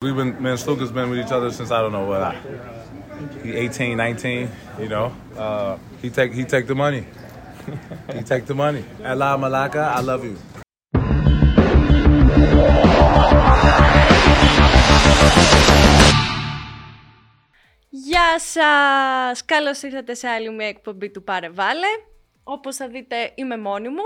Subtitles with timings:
[0.00, 2.36] We've been, me and Sluka's been with each other since I don't know what, I,
[3.42, 7.04] he 18, 19, you know; Uh, he take he take the money.
[8.14, 8.84] he take the money.
[9.04, 10.36] Allah Malaka, I love you.
[17.90, 19.44] Γεια σας!
[19.44, 21.88] Καλώς ήρθατε σε άλλη μια εκπομπή του Πάρε Βάλε.
[22.44, 24.02] Όπως θα δείτε είμαι μόνη μου.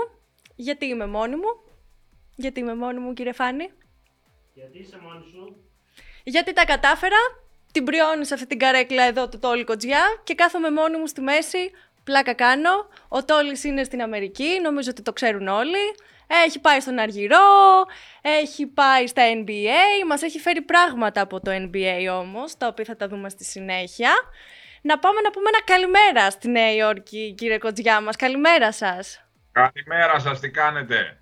[0.55, 1.51] Γιατί είμαι μόνη μου;
[2.35, 3.69] Γιατί είμαι μόνη μου κύριε Φάνη;
[4.53, 5.55] Γιατί είσαι μόνη σου;
[6.23, 7.17] Γιατί τα κατάφερα,
[7.71, 11.21] την πριώνω σε αυτή την καρέκλα εδώ του Τόλι Κοτζιά και κάθομαι μόνη μου στη
[11.21, 11.71] μέση,
[12.03, 12.87] πλάκα κάνω.
[13.07, 15.95] Ο Τόλις είναι στην Αμερική, νομίζω ότι το ξέρουν όλοι.
[16.45, 17.37] Έχει πάει στον Αργυρό,
[18.21, 22.95] έχει πάει στα NBA, μας έχει φέρει πράγματα από το NBA όμως, τα οποία θα
[22.95, 24.11] τα δούμε στη συνέχεια.
[24.81, 28.15] Να πάμε να πούμε ένα καλημέρα στη Νέα Υόρκη, κύριε Κοτζιά μας.
[28.15, 29.23] Καλημέρα σας.
[29.51, 31.17] Καλημέρα σας, τι κάνετε;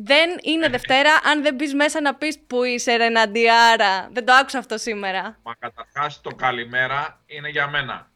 [0.00, 4.08] Δεν είναι Δευτέρα αν δεν μπει μέσα να πεις που είσαι, Ρεναντιάρα.
[4.12, 5.38] Δεν το άκουσα αυτό σήμερα.
[5.42, 8.10] Μα καταρχάς το καλημέρα είναι για μένα.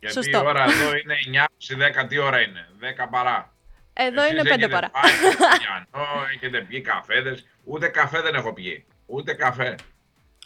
[0.00, 0.38] Γιατί Σωστό.
[0.38, 3.54] η ώρα εδώ είναι 9.30, 10 τι ώρα είναι, 10 παρά.
[3.92, 4.90] Εδώ Εσείς είναι πέντε έχετε παρά.
[4.90, 7.46] πάει στο πιανό, έχετε πιει καφέδες.
[7.64, 8.86] Ούτε καφέ δεν έχω πιει.
[9.06, 9.74] Ούτε καφέ.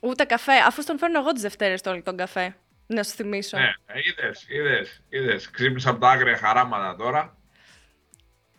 [0.02, 2.56] Ούτε καφέ, αφού στον φέρνω εγώ τις Δευτέρες όλη τον καφέ.
[2.86, 3.58] Να σου θυμίσω.
[3.58, 3.70] Ναι,
[4.08, 5.50] είδες, είδες, είδες.
[5.50, 7.36] Ξύπνησα από τα άγρια χαράματα τώρα.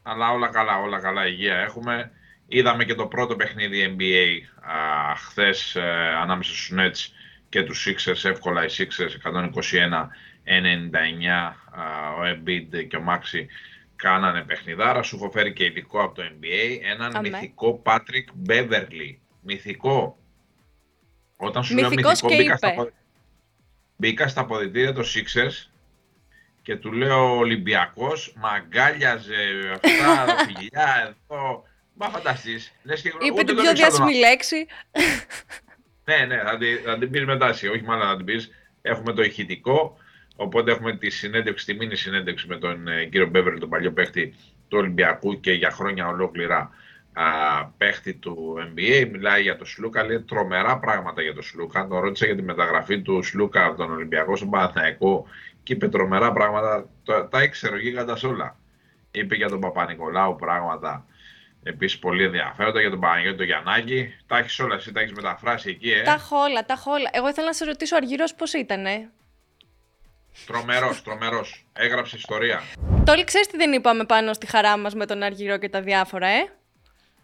[0.09, 2.11] Αλλά όλα καλά, όλα καλά, υγεία έχουμε.
[2.47, 7.13] Είδαμε και το πρώτο παιχνίδι NBA α, χθες ε, ανάμεσα στους Nets
[7.49, 10.05] και τους Sixers, εύκολα οι Sixers 121-99,
[11.71, 13.45] α, ο Embiid και ο Maxi
[13.95, 15.03] κάνανε παιχνιδάρα.
[15.03, 17.29] Σου έχω φέρει και υλικό από το NBA, έναν Αμέ.
[17.29, 19.15] μυθικό Patrick Beverly.
[19.41, 20.17] Μυθικό.
[21.37, 22.57] Όταν σου λέω Μυθικός μυθικό, και μπήκα είπε.
[22.67, 22.93] στα, ποδη-
[23.95, 25.69] μπήκα στα αποδητήρια των Sixers
[26.69, 29.35] και του λέω Ολυμπιακός, μαγκάλιαζε
[29.73, 31.63] αυτά, τα φιλιά εδώ.
[31.93, 32.73] Μα φανταστείς.
[32.83, 34.67] Λες και Είπε ούτε την τον πιο ήξερα τον διάσημη λέξη.
[36.05, 38.49] ναι, ναι, θα την, θα την πεις μετά εσύ, όχι μάλλον θα την πεις.
[38.81, 39.97] Έχουμε το ηχητικό,
[40.35, 44.33] οπότε έχουμε τη συνέντευξη, τη μήνυ συνέντευξη με τον ε, κύριο Μπέβερλ, τον παλιό παίχτη
[44.67, 46.69] του Ολυμπιακού και για χρόνια ολόκληρα
[47.13, 47.25] α,
[47.77, 49.09] παίχτη του NBA.
[49.11, 51.87] Μιλάει για τον Σλούκα, λέει τρομερά πράγματα για τον Σλούκα.
[51.87, 55.27] Τον ρώτησα για τη μεταγραφή του Σλούκα από τον Ολυμπιακό στον Παναθηναϊκό
[55.63, 56.89] και είπε τρομερά πράγματα.
[57.05, 58.57] Τα, τα ήξερε ο γίγαντας όλα.
[59.11, 61.05] Είπε για τον Παπα-Νικολάου πράγματα
[61.63, 64.13] επίσης πολύ ενδιαφέροντα για τον Παναγιώτη τον Γιαννάκη.
[64.27, 66.01] Τα έχεις όλα, εσύ τα έχεις μεταφράσει εκεί, ε.
[66.01, 67.09] Τα έχω όλα, τα έχω όλα.
[67.11, 68.85] Εγώ ήθελα να σε ρωτήσω ο Αργυρό πώς ήταν.
[70.45, 71.65] Τρομερός, τρομερός.
[71.73, 72.61] Έγραψε ιστορία.
[73.05, 76.27] Τόλι, ξέρεις τι δεν είπαμε πάνω στη χαρά μας με τον Αργυρό και τα διάφορα,
[76.27, 76.51] ε;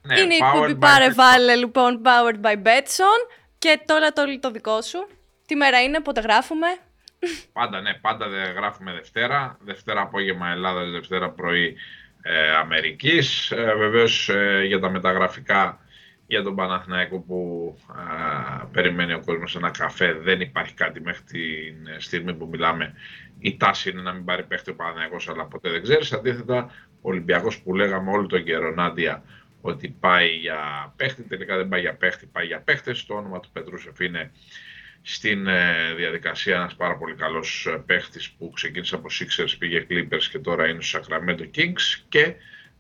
[0.02, 1.16] Ναι, είναι η powered εκπομπή by Πάρε Betson.
[1.16, 3.36] Βάλε, λοιπόν, powered by Betson.
[3.58, 5.08] Και τώρα το, το δικό σου.
[5.46, 6.68] Τι μέρα είναι, πότε γράφουμε;
[7.54, 9.58] Πάντα, ναι, πάντα δεν γράφουμε Δευτέρα.
[9.64, 11.76] Δευτέρα απόγευμα Ελλάδα, Δευτέρα πρωί
[12.22, 13.52] ε, Αμερικής.
[13.52, 15.80] Ε, βεβαίως ε, για τα μεταγραφικά
[16.28, 21.88] για τον Παναθηναϊκό που α, περιμένει ο κόσμος ένα καφέ δεν υπάρχει κάτι μέχρι την
[21.88, 22.94] ε, στιγμή που μιλάμε.
[23.40, 26.14] Η τάση είναι να μην πάρει παίχτη ο Παναθηναϊκός αλλά ποτέ δεν ξέρεις.
[26.14, 26.72] Αντίθετα,
[27.02, 29.24] ο Ολυμπιακός που λέγαμε όλο τον καιρό, Νάντια,
[29.62, 33.06] ότι πάει για παίχτη, τελικά δεν πάει για παίχτη, πάει για παίχτες.
[33.06, 34.32] Το όνομα του Πετρούσεφ είναι
[35.08, 40.24] στην ε, διαδικασία ένας πάρα πολύ καλός ε, παίχτης που ξεκίνησε από Sixers, πήγε Clippers
[40.32, 42.34] και τώρα είναι στο Sacramento Kings και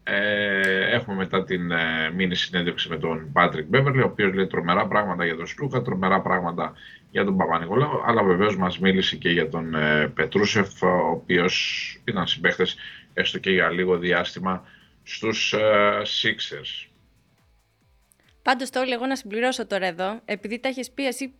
[0.03, 4.87] ε, έχουμε μετά την ε, μήνυ συνέντευξη με τον Patrick Beverly, ο οποίος λέει τρομερά
[4.87, 6.73] πράγματα για τον Σλούκα, τρομερά πράγματα
[7.11, 11.55] για τον Παπα-Νικολάου, αλλά βεβαίως μας μίλησε και για τον ε, Πετρούσεφ, ο οποίος
[12.05, 12.77] ήταν συμπαίχτες
[13.13, 14.67] έστω και για λίγο διάστημα
[15.03, 16.89] στους ε, Sixers.
[18.41, 21.33] Πάντως, Τόλι, εγώ να συμπληρώσω τώρα εδώ, επειδή τα έχεις πει εσύ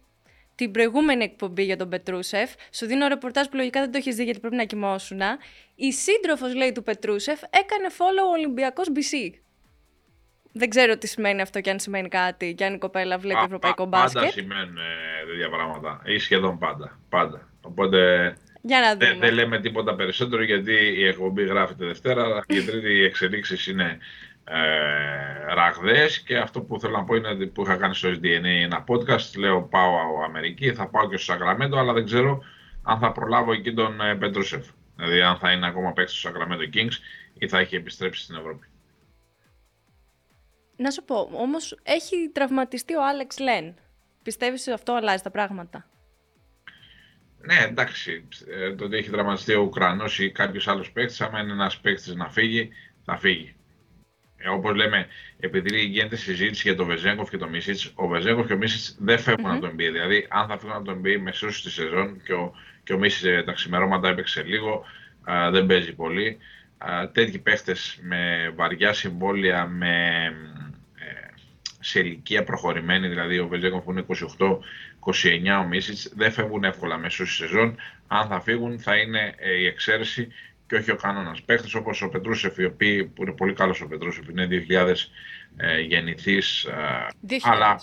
[0.56, 4.24] την προηγούμενη εκπομπή για τον Πετρούσεφ, σου δίνω ρεπορτάζ που λογικά δεν το έχεις δει
[4.24, 5.20] γιατί πρέπει να κοιμώσουν.
[5.76, 9.34] Η σύντροφος, λέει, του Πετρούσεφ έκανε follow Ολυμπιακός BC.
[10.58, 13.44] Δεν ξέρω τι σημαίνει αυτό και αν σημαίνει κάτι, και αν η κοπέλα βλέπει Πα-
[13.46, 14.32] ευρωπαϊκό πα- Πάντα μπάσκετ.
[14.42, 16.02] σημαίνουν ε, τέτοια πράγματα.
[16.06, 17.00] Ή σχεδόν πάντα.
[17.10, 17.50] πάντα.
[17.62, 19.26] Οπότε Για να δεν, δούμε.
[19.26, 23.68] δεν λέμε τίποτα περισσότερο γιατί η εκπομπή γράφεται Δευτέρα, αλλά και η Τρίτη οι εξελίξεις
[23.68, 23.98] είναι
[24.48, 28.44] ε, ραγδαίες και αυτό που θέλω να πω είναι ότι που είχα κάνει στο SDNA
[28.64, 29.38] ένα podcast.
[29.38, 32.44] Λέω πάω Αμερική, θα πάω και στο Σακραμέντο, αλλά δεν ξέρω
[32.84, 34.68] αν θα προλάβω εκεί τον ε, Πετρούσεφ.
[34.96, 36.94] Δηλαδή αν θα είναι ακόμα παίκτης στο Sacramento Kings
[37.34, 38.68] ή θα έχει επιστρέψει στην Ευρώπη.
[40.78, 43.76] Να σου πω, όμως έχει τραυματιστεί ο Άλεξ Λεν.
[44.24, 45.90] Πιστεύεις ότι αυτό αλλάζει τα πράγματα;
[47.38, 48.28] Ναι, εντάξει.
[48.48, 52.16] ε, Το ότι έχει τραυματιστεί ο Ουκρανός ή κάποιος άλλος παίκτης, άμα είναι ένας παίκτης
[52.16, 52.70] να φύγει,
[53.06, 53.55] θα φύγει.
[54.46, 55.08] Ε, Όπως λέμε,
[55.40, 59.20] επειδή γίνεται συζήτηση για τον Βεζέγκοφ και τον Μίσιτς, ο Βεζέγκοφ και ο Μίσιτς δεν
[59.20, 59.92] φευγουν από το NBA.
[59.92, 62.54] Δηλαδή, αν θα φύγουν από το NBA μεσού στη σεζόν και ο,
[62.84, 64.86] και ο Μίσιτς τα ξημερώματα έπαιξε λίγο,
[65.24, 66.38] α, δεν παίζει πολύ.
[66.78, 70.24] Α, τέτοιοι παίχτες με βαριά συμβόλαια, με
[70.96, 71.34] ε,
[71.80, 74.06] σε ηλικία προχωρημένη, δηλαδή ο Βεζέκοφ που είναι
[74.38, 77.76] 28-29, ο Μίσιτς, δεν φεύγουν εύκολα μέσω στη σεζόν.
[78.08, 80.28] Αν θα φύγουν θα είναι ε, η εξαίρεση
[80.68, 84.48] και όχι ο κανόνας παίχτη όπως ο Πετρούσεφ, που είναι πολύ καλός ο Πετρούσεφ, είναι
[84.70, 84.94] 2000
[85.58, 87.82] ε, γεννηθή, ε, αλλά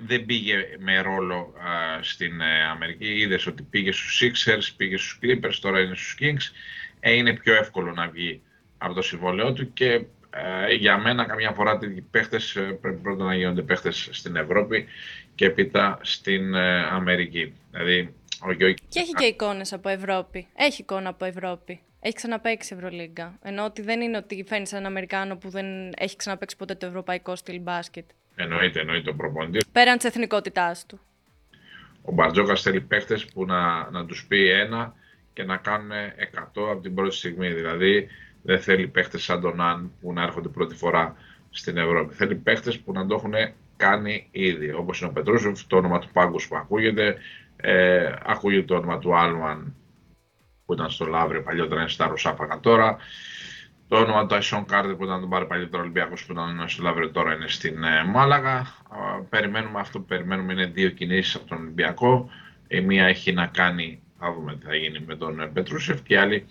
[0.00, 1.54] δεν πήγε με ρόλο
[1.98, 3.06] ε, στην ε, Αμερική.
[3.06, 6.54] Είδες ότι πήγε στους Sixers, πήγε στους Clippers, τώρα είναι στους Kings.
[7.00, 8.42] Ε, είναι πιο εύκολο να βγει
[8.78, 10.04] από το συμβόλαιό του και
[10.78, 14.86] για μένα καμιά φορά οι παίχτες πρέπει πρώτα να γίνονται παίχτες στην Ευρώπη
[15.34, 16.56] και έπειτα στην
[16.90, 17.52] Αμερική.
[17.70, 20.46] Δηλαδή, ο Και έχει και εικόνες από Ευρώπη.
[20.56, 21.80] Έχει εικόνα από Ευρώπη.
[22.00, 23.38] Έχει ξαναπέξει Ευρωλίγκα.
[23.42, 25.66] Ενώ ότι δεν είναι ότι φαίνει έναν Αμερικάνο που δεν
[25.96, 28.04] έχει ξαναπέξει ποτέ το ευρωπαϊκό στυλ μπάσκετ.
[28.34, 29.66] Εννοείται, εννοείται ο προπονητής.
[29.72, 31.00] Πέραν της εθνικότητάς του.
[32.02, 34.94] Ο Μπαρτζόκας θέλει παίχτες που να, να τους πει ένα
[35.32, 37.52] και να κάνουν 100 από την πρώτη στιγμή.
[37.52, 38.08] Δηλαδή
[38.42, 41.16] δεν θέλει παίχτες σαν τον Αν που να έρχονται πρώτη φορά
[41.50, 42.14] στην Ευρώπη.
[42.14, 43.34] Θέλει παίχτες που να το έχουν
[43.76, 44.72] κάνει ήδη.
[44.72, 47.16] Όπως είναι ο Πετρούσεφ, το όνομα του Πάγκου που ακούγεται,
[47.56, 49.74] ε, ακούγεται το όνομα του Άλμαν
[50.70, 52.96] που ήταν στο Λαύριο παλιότερα, είναι στα Ρουσάπακα τώρα.
[53.88, 57.10] Το όνομα του Αϊσόν Κάρτερ που ήταν τον πάρει παλιότερα Ολυμπιακός που ήταν στο Λαύριο
[57.10, 58.66] τώρα είναι στην ε, Μάλαγα.
[59.28, 62.30] Περιμένουμε αυτό που περιμένουμε είναι δύο κινήσεις από τον Ολυμπιακό.
[62.68, 66.14] Η μία έχει να κάνει, θα δούμε τι θα γίνει με τον ε, Πετρούσεφ και
[66.14, 66.46] η άλλη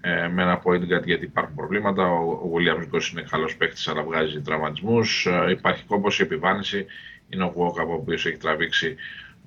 [0.00, 2.10] ε, με ένα point guard γιατί υπάρχουν προβλήματα.
[2.12, 5.28] Ο Williams Γκος είναι καλός παίκτης, αλλά βγάζει τραυματισμούς.
[5.50, 6.86] υπάρχει κόμπο, η επιβάρυνση.
[7.28, 8.96] Είναι ο Γουόκα, ο οποίος έχει τραβήξει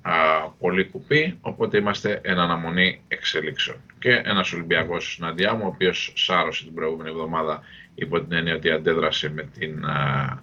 [0.02, 0.12] α,
[0.58, 3.76] πολύ κουπί, οπότε είμαστε εν αναμονή εξελίξεων.
[3.98, 7.62] Και ένας Ολυμπιακός συναντιά μου, ο οποίος σάρωσε την προηγούμενη εβδομάδα
[7.94, 10.42] υπό την έννοια ότι αντέδρασε με την α,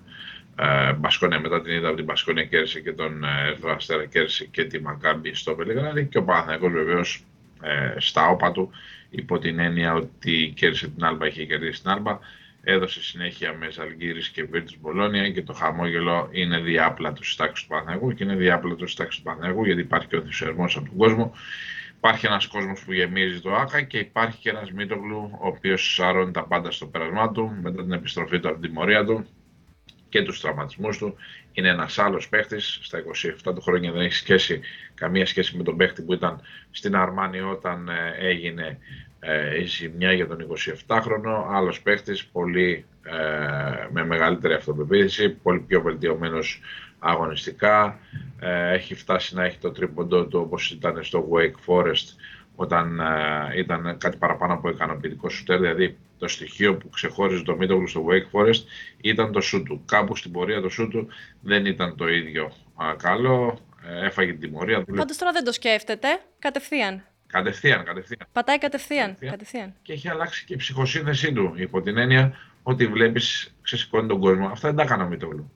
[0.56, 4.64] α, Μπασκόνια, μετά την είδα από την Μπασκόνια κέρδισε και τον Ερθρό Αστέρα κέρδισε και
[4.64, 7.24] τη Μακάμπη στο Βελιγράδι και ο Παναθηναϊκός βεβαίως
[7.62, 8.72] ε, στα όπα του
[9.10, 12.20] υπό την έννοια ότι κέρδισε την Άλμπα, είχε κερδίσει την Άλμπα
[12.64, 17.70] έδωσε συνέχεια με Ζαλγκύρης και Βίρτης Μπολόνια και το χαμόγελο είναι διάπλατο στη τάξη του
[17.70, 20.98] Παναγού και είναι διάπλατο στη τάξη του Παναγού γιατί υπάρχει και ο ενθουσιασμός από τον
[20.98, 21.32] κόσμο.
[21.98, 26.32] Υπάρχει ένας κόσμος που γεμίζει το ΆΚΑ και υπάρχει και ένας Μίτογλου ο οποίος σαρώνει
[26.32, 29.26] τα πάντα στο πέρασμά του μετά την επιστροφή του από την τιμωρία του
[30.10, 31.16] και τους τραυματισμούς του.
[31.52, 34.60] Είναι ένας άλλος παίχτης, στα 27 του χρόνια δεν έχει σχέση,
[34.94, 36.42] καμία σχέση με τον παίχτη που ήταν
[36.72, 38.78] στην Αρμάνη όταν ε, έγινε
[39.20, 40.48] ε, η ζημιά για τον
[40.88, 46.62] 27χρονο, άλλος παίχτης, πολύ ε, με μεγαλύτερη αυτοπεποίθηση, πολύ πιο βελτιωμένος
[47.00, 48.00] αγωνιστικά,
[48.40, 52.06] ε, έχει φτάσει να έχει το τρίποντό του όπως ήταν στο Wake Forest
[52.56, 57.88] όταν ε, ήταν κάτι παραπάνω από ικανοποιητικό σουτέρ, δηλαδή το στοιχείο που ξεχώριζε το Μίτογλου
[57.88, 58.64] στο Wake Forest
[59.02, 59.82] ήταν το σου του.
[59.86, 61.08] Κάπου στην πορεία το σου του
[61.42, 62.52] δεν ήταν το ίδιο
[62.98, 64.84] καλό, ε, έφαγε την τιμωρία.
[64.96, 66.08] Πάντως τώρα δεν το σκέφτεται,
[66.40, 67.04] κατευθείαν.
[67.32, 68.28] Κατευθείαν, κατευθείαν.
[68.32, 69.18] Πατάει κατευθείαν.
[69.20, 69.74] κατευθείαν.
[69.82, 74.48] Και έχει αλλάξει και η ψυχοσύνθεσή του υπό την έννοια ότι βλέπεις, ξεσηκώνει τον κόσμο.
[74.48, 75.50] Αυτά δεν τα έκανα με το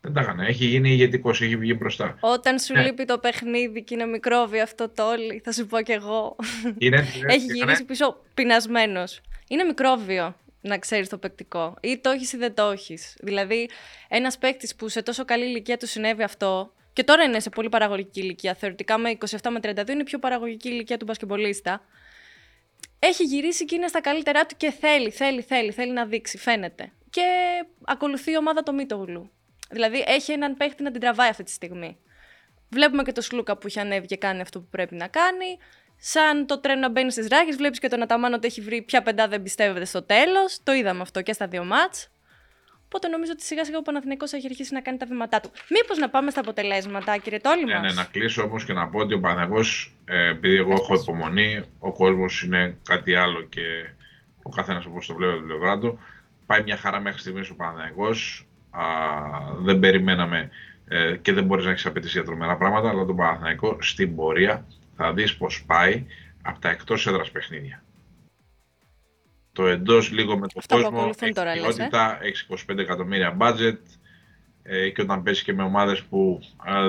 [0.00, 0.46] Δεν τα έκανα.
[0.46, 2.16] Έχει γίνει ηγετικός, έχει βγει μπροστά.
[2.20, 2.82] Όταν σου ναι.
[2.82, 6.36] λείπει το παιχνίδι και είναι μικρόβιο αυτό το όλοι, θα σου πω κι εγώ.
[6.78, 6.96] Είναι,
[7.34, 9.20] έχει γυρίσει πίσω πεινασμένος.
[9.48, 11.74] Είναι μικρόβιο να ξέρεις το παικτικό.
[11.80, 13.16] Ή το έχεις ή δεν το έχεις.
[13.20, 13.70] Δηλαδή,
[14.08, 17.68] ένας παίκτης που σε τόσο καλή ηλικία του συνέβη αυτό, και τώρα είναι σε πολύ
[17.68, 18.54] παραγωγική ηλικία.
[18.54, 21.84] Θεωρητικά με 27 με 32 είναι η πιο παραγωγική ηλικία του μπασκεμπολίστα.
[22.98, 26.92] Έχει γυρίσει και είναι στα καλύτερά του και θέλει, θέλει, θέλει, θέλει να δείξει, φαίνεται.
[27.10, 27.22] Και
[27.84, 29.30] ακολουθεί η ομάδα το Μίτογλου.
[29.70, 31.98] Δηλαδή έχει έναν παίχτη να την τραβάει αυτή τη στιγμή.
[32.68, 35.58] Βλέπουμε και το Σλούκα που έχει ανέβει και κάνει αυτό που πρέπει να κάνει.
[35.96, 39.02] Σαν το τρένο να μπαίνει στις ράγες, βλέπεις και τον Αταμάν ότι έχει βρει ποια
[39.02, 40.58] πεντά δεν πιστεύετε στο τέλος.
[40.62, 42.08] Το είδαμε αυτό και στα δύο μάτς.
[42.94, 45.50] Οπότε νομίζω ότι σιγά σιγά ο Παναθηναϊκός έχει αρχίσει να κάνει τα βήματά του.
[45.70, 48.98] Μήπως να πάμε στα αποτελέσματα, κύριε Τόλι Ναι, ναι, να κλείσω όμως και να πω
[48.98, 53.62] ότι ο Παναθηναϊκός, ε, επειδή εγώ έχω υπομονή, ο κόσμος είναι κάτι άλλο και
[54.42, 55.98] ο καθένας όπως το βλέπει από την πλευρά του.
[56.46, 58.46] Πάει μια χαρά μέχρι στιγμής ο Παναθηναϊκός.
[59.58, 60.50] δεν περιμέναμε
[60.88, 64.66] ε, και δεν μπορείς να έχεις απαιτήσει για τρομερά πράγματα, αλλά τον Παναθηναϊκό στην πορεία
[64.96, 66.06] θα δεις πώς πάει
[66.42, 67.82] από τα εκτός έδρας παιχνίδια
[69.52, 73.78] το εντό λίγο με τον κόσμο, έχει ποιότητα, έχει 25 εκατομμύρια budget
[74.62, 76.40] ε, και όταν πέσει και με ομάδες που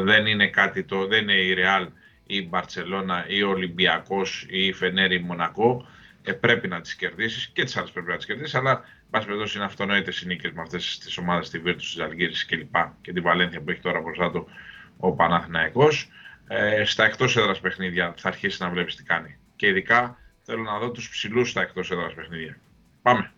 [0.04, 1.88] δεν είναι κάτι το, δεν είναι η Real
[2.26, 5.88] ή η Μπαρτσελώνα ή ο Ολυμπιακός ή η Φενέρη ή η Μονακό,
[6.24, 9.58] ε, πρέπει να τις κερδίσεις και τις άλλες πρέπει να τις κερδίσεις, αλλά πάση περιπτώσει
[9.58, 13.14] είναι αυτονόητες οι νίκες με αυτές τις ομάδες, τη Βίρτου, της Αλγύρης και λοιπά και
[13.14, 14.48] την Βαλένθια που έχει τώρα μπροστά του
[14.98, 16.10] ο Παναθηναϊκός.
[16.48, 19.38] Ε, στα εκτός έδρας παιχνίδια θα αρχίσει να βλέπεις τι κάνει.
[19.56, 22.58] Και ειδικά Θέλω να δω τους ψηλούς στα εκτός έδρας παιχνίδια.
[23.02, 23.34] Πάμε.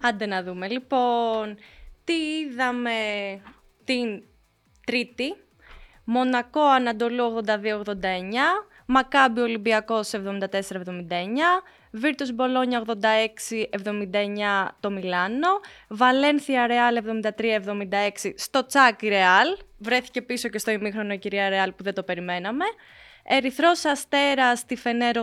[0.00, 0.68] Άντε να δούμε.
[0.68, 1.56] Λοιπόν,
[2.04, 2.92] τι είδαμε
[3.84, 4.22] την
[4.86, 5.34] Τρίτη.
[6.04, 7.82] Μονακό Ανατολού 82-89.
[8.86, 10.18] Μακάμπι Ολυμπιακός 74-79.
[12.02, 12.92] Virtus Μπολόνια 86-79
[14.80, 15.48] το Μιλάνο,
[15.88, 16.98] Βαλένθια Ρεάλ
[18.22, 22.02] 73-76 στο Τσάκι Ρεάλ, βρέθηκε πίσω και στο ημίχρονο η κυρία Ρεάλ που δεν το
[22.02, 22.64] περιμέναμε.
[23.28, 25.22] Ερυθρός Αστέρας στη Φενέρ 87-56.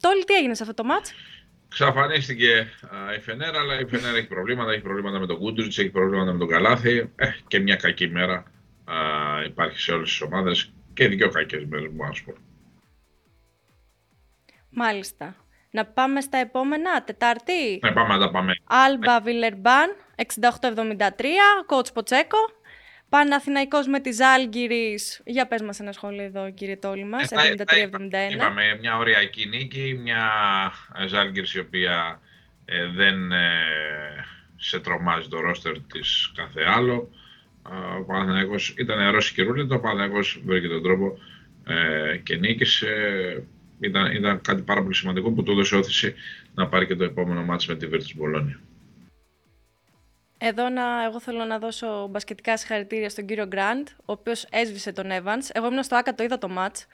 [0.00, 1.14] Τόλι τι έγινε σε αυτό το μάτς;
[1.68, 2.66] Ξαφανίστηκε
[3.16, 4.72] η Φενέρ, αλλά η Φενέρ έχει προβλήματα.
[4.72, 7.12] Έχει προβλήματα με τον Κούντουριτς, έχει προβλήματα με τον Καλάθι.
[7.16, 8.44] Ε, και μια κακή μέρα
[8.84, 8.94] α,
[9.46, 12.34] υπάρχει σε όλες τις ομάδες και δύο κακές μέρες, μου να πω.
[14.70, 15.36] Μάλιστα.
[15.70, 17.78] Να πάμε στα επόμενα, Τετάρτη.
[17.82, 18.52] Ναι, πάμε να τα πάμε.
[18.64, 22.38] Άλμπα Βιλερμπάν, 68-73, κότς Ποτσέκο.
[23.10, 25.22] Παναθηναϊκός με τη Ζάλγκυρης.
[25.24, 28.32] Για πες μας ένα σχόλιο εδώ, κύριε Τόλι μας, 73-71.
[28.32, 30.30] Είπαμε μια ωριακή νίκη, μια
[31.06, 32.20] Ζάλγκυρης η οποία
[32.64, 33.48] ε, δεν ε,
[34.56, 37.10] σε τρομάζει το ρόστερ της κάθε άλλο.
[37.98, 41.18] Ο Παναθηναϊκός ήταν νερός και ρούλετο, ο Παναθηναϊκός βρήκε τον τρόπο
[41.66, 42.88] ε, και νίκησε
[43.80, 46.14] ήταν, ήταν κάτι πάρα πολύ σημαντικό που του έδωσε όθηση
[46.54, 48.69] να πάρει και το επόμενο μάτς με τη Virtus Bologna.
[50.42, 55.06] Εδώ να, εγώ θέλω να δώσω μπασκετικά συγχαρητήρια στον κύριο Γκραντ, ο οποίος έσβησε τον
[55.10, 55.48] Evans.
[55.52, 56.86] Εγώ ήμουν στο ΑΚΑ, το είδα το μάτς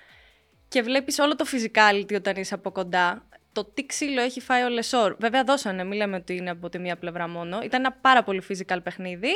[0.69, 3.29] και βλέπεις όλο το physicality όταν είσαι από κοντά.
[3.53, 5.17] Το τι ξύλο έχει φάει ο Λεσόρ.
[5.19, 7.61] Βέβαια, δώσανε, μην λέμε ότι είναι από τη μία πλευρά μόνο.
[7.63, 9.31] Ήταν ένα πάρα πολύ physical παιχνίδι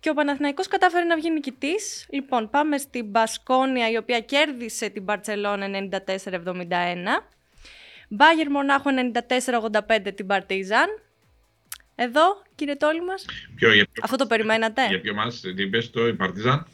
[0.00, 2.06] και ο Παναθηναϊκός κατάφερε να βγει νικητής.
[2.10, 7.26] Λοιπόν, πάμε στην Μπασκόνια, η οποία κέρδισε την Μπαρτσελόνα 94-71.
[8.08, 8.90] Μπάγερ Μονάχο
[9.88, 10.86] 94-85 την Παρτίζαν.
[11.98, 13.24] Εδώ, κύριε Τόλι μας.
[13.54, 16.66] Ποιο, για ποιο, Αυτό το περιμένατε; Για ποιο μας, την πες το, η Παρτίζαν.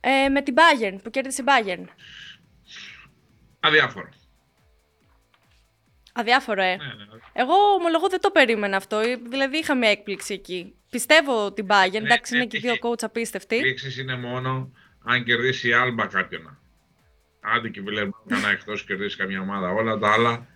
[0.00, 1.84] Ε, με την Bayern, που κέρδισε η Bayern.
[3.60, 4.08] Αδιάφορο.
[6.12, 6.76] Αδιάφορο, ε.
[6.76, 7.04] Ναι, ναι.
[7.32, 9.00] Εγώ ομολογώ δεν το περίμενα αυτό.
[9.30, 10.74] Δηλαδή είχα μια έκπληξη εκεί.
[10.90, 13.56] Πιστεύω την Bayern, Ναι, εντάξει είναι ναι, και οι δύο έχει- coach απίστευτοι.
[13.56, 14.72] Λήξεις είναι μόνο
[15.04, 16.58] αν κερδίσει η Άλμπα κάποιον.
[17.40, 19.70] Άντε και η Βιλερμπάν κανένα εκτός κερδίσει καμιά ομάδα.
[19.70, 20.46] Όλα τα άλλα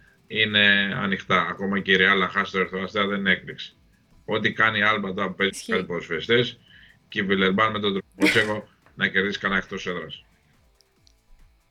[0.41, 1.47] είναι ανοιχτά.
[1.51, 3.77] Ακόμα και η Ρεάλ χάσει το Ερθραστέα δεν είναι έκπληξη.
[4.25, 5.73] Ό,τι κάνει η Άλμπα τώρα που παίζει Ισχύει.
[5.73, 6.59] κάτι ποδοσφαιριστές
[7.09, 10.25] και η Βιλερμπάν με τον Τροπότσεκο να κερδίσει κανένα εκτός έδρας.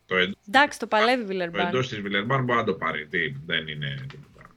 [0.05, 1.67] Το, εντός, Εντάξει, το παλεύει η το Βιλερμπάν.
[1.67, 3.07] εντός της Βιλερμπάν μπορεί να το πάρει.
[3.07, 4.49] Τι, δεν είναι τίποτα.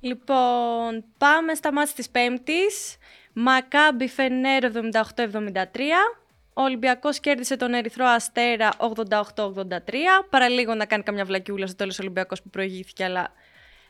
[0.00, 2.96] Λοιπόν, πάμε στα μάτια της Πέμπτης.
[3.32, 4.70] Μακάμπι Φενέρ 78-73.
[6.56, 9.74] Ο Ολυμπιακός κέρδισε τον Ερυθρό Αστέρα 88-83.
[10.30, 13.32] Παραλίγο να κάνει καμιά βλακιούλα στο τέλος ο Ολυμπιακός που προηγήθηκε, αλλά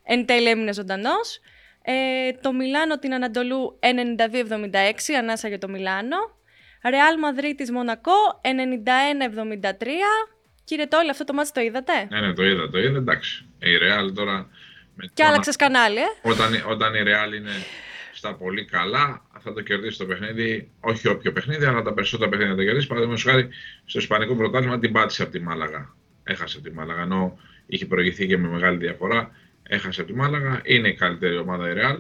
[0.02, 1.40] εν τέλει έμεινε ζωντανός.
[1.82, 6.16] Ε, το Μιλάνο την Ανατολού 92-76, ανάσα για το Μιλάνο.
[6.88, 9.86] Ρεάλ Μαδρίτης Μονακό 91-73.
[10.64, 13.46] Κύριε Τόλι, αυτό το μάτι το είδατε; Ναι, ναι, το είδα, το είδα, εντάξει.
[13.58, 14.48] Η Ρεάλ τώρα...
[14.96, 16.04] Με Και το- άλλαξες κανάλι, ε.
[16.22, 17.50] Όταν, όταν η Real είναι
[18.24, 20.70] στα πολύ καλά, θα το κερδίσει το παιχνίδι.
[20.80, 22.86] Όχι όποιο παιχνίδι, αλλά τα περισσότερα παιχνίδια θα το κερδίσει.
[22.86, 23.48] Παραδείγματος χάρη
[23.84, 25.94] στο Ισπανικό πρωτάθλημα την πάτησε από τη Μάλαγα.
[26.24, 27.02] Έχασε από τη Μάλαγα.
[27.02, 29.30] Ενώ είχε προηγηθεί και με μεγάλη διαφορά,
[29.62, 30.60] έχασε από τη Μάλαγα.
[30.64, 31.98] Είναι η καλύτερη ομάδα η Real.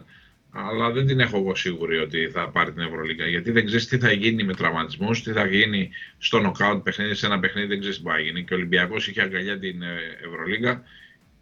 [0.50, 3.26] Αλλά δεν την έχω εγώ σίγουρη ότι θα πάρει την Ευρωλίγα.
[3.26, 7.14] Γιατί δεν ξέρεις τι θα γίνει με τραυματισμούς, τι θα γίνει στο νοκάουτ παιχνίδι.
[7.14, 8.44] Σε ένα παιχνίδι δεν ξέρεις τι μπορεί να γίνει.
[8.44, 10.82] Και ο Ολυμπιακός είχε αγκαλιά την ε, Ευρωλίγα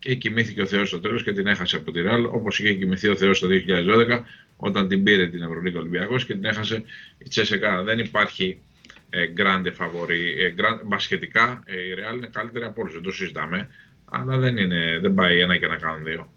[0.02, 3.08] και κοιμήθηκε ο Θεός στο τέλος και την έχασε από τη Ρεάλ, όπως είχε κοιμηθεί
[3.08, 4.20] ο Θεός το 2012
[4.64, 6.84] όταν την πήρε την Ευρωλίγα Ολυμπιακός και την έχασε
[7.18, 7.82] η Τσέσεκα.
[7.82, 8.62] Δεν υπάρχει
[9.10, 10.20] ε, grande favori.
[10.38, 13.68] Ε, grand, μπασχετικά ε, η Ρεάλ είναι καλύτερη από όλους, δεν το συζητάμε.
[14.04, 16.32] Αλλά δεν, είναι, δεν πάει ένα και να κάνουν δύο.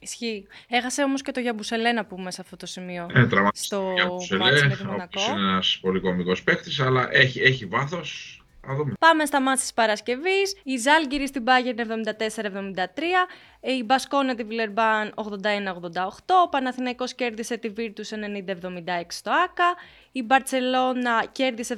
[0.00, 0.46] Ισχύει.
[0.68, 3.06] Έχασε όμως και το Γιαμπουσελέ να πούμε σε αυτό το σημείο.
[3.14, 5.04] Ε, τραυματίστηκε στο για τον Σελέ, μάτς με τη ο Μονακό.
[5.04, 8.38] οποίος είναι ένας πολύ κομικός παίκτης, αλλά έχει, έχει βάθος.
[8.66, 8.92] Θα δούμε.
[8.98, 10.56] Πάμε στα μάτια της Παρασκευής.
[10.62, 13.26] Η Ζάλγκυρη στην Bayern 74-73.
[13.60, 16.34] Η Μπασκόνα τη Βιλερμπάν 81-88.
[16.44, 19.74] Ο Παναθηναϊκός κέρδισε τη Virtus 90-76 στο ΆΚΑ.
[20.12, 21.76] Η Μπαρτσελώνα κέρδισε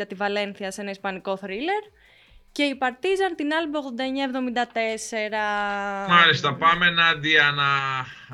[0.00, 1.82] 74-70 τη Βαλένθια σε ένα ισπανικό θρίλερ.
[2.56, 3.78] Και η Παρτίζαν την Άλμπα
[6.06, 6.08] 89-74.
[6.08, 7.68] Μάλιστα, πάμε Νάντια να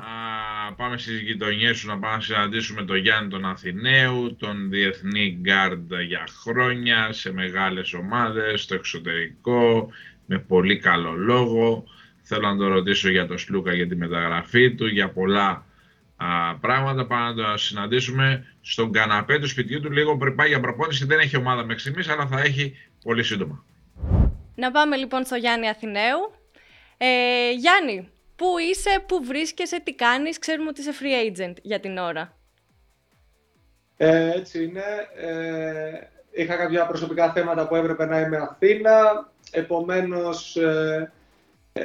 [0.05, 5.37] α, πάμε στις γειτονιές σου να πάμε να συναντήσουμε τον Γιάννη τον Αθηναίου, τον διεθνή
[5.41, 9.91] γκάρντ για χρόνια, σε μεγάλες ομάδες, στο εξωτερικό,
[10.25, 11.83] με πολύ καλό λόγο.
[12.21, 15.65] Θέλω να τον ρωτήσω για τον Σλούκα για τη μεταγραφή του, για πολλά
[16.15, 17.05] α, πράγματα.
[17.05, 21.05] Πάμε να τον συναντήσουμε στον καναπέ του σπιτιού του, λίγο πριν πάει για προπόνηση.
[21.05, 23.63] Δεν έχει ομάδα μέχρι στιγμής, αλλά θα έχει πολύ σύντομα.
[24.55, 26.31] Να πάμε λοιπόν στο Γιάννη Αθηναίου.
[26.97, 31.97] Ε, Γιάννη, πού είσαι, πού βρίσκεσαι, τι κάνεις, ξέρουμε ότι είσαι free agent για την
[31.97, 32.37] ώρα.
[33.97, 34.83] Ε, έτσι είναι.
[35.15, 39.29] Ε, είχα κάποια προσωπικά θέματα που έπρεπε να είμαι Αθήνα.
[39.51, 41.11] Επομένως, ε,
[41.73, 41.81] ε,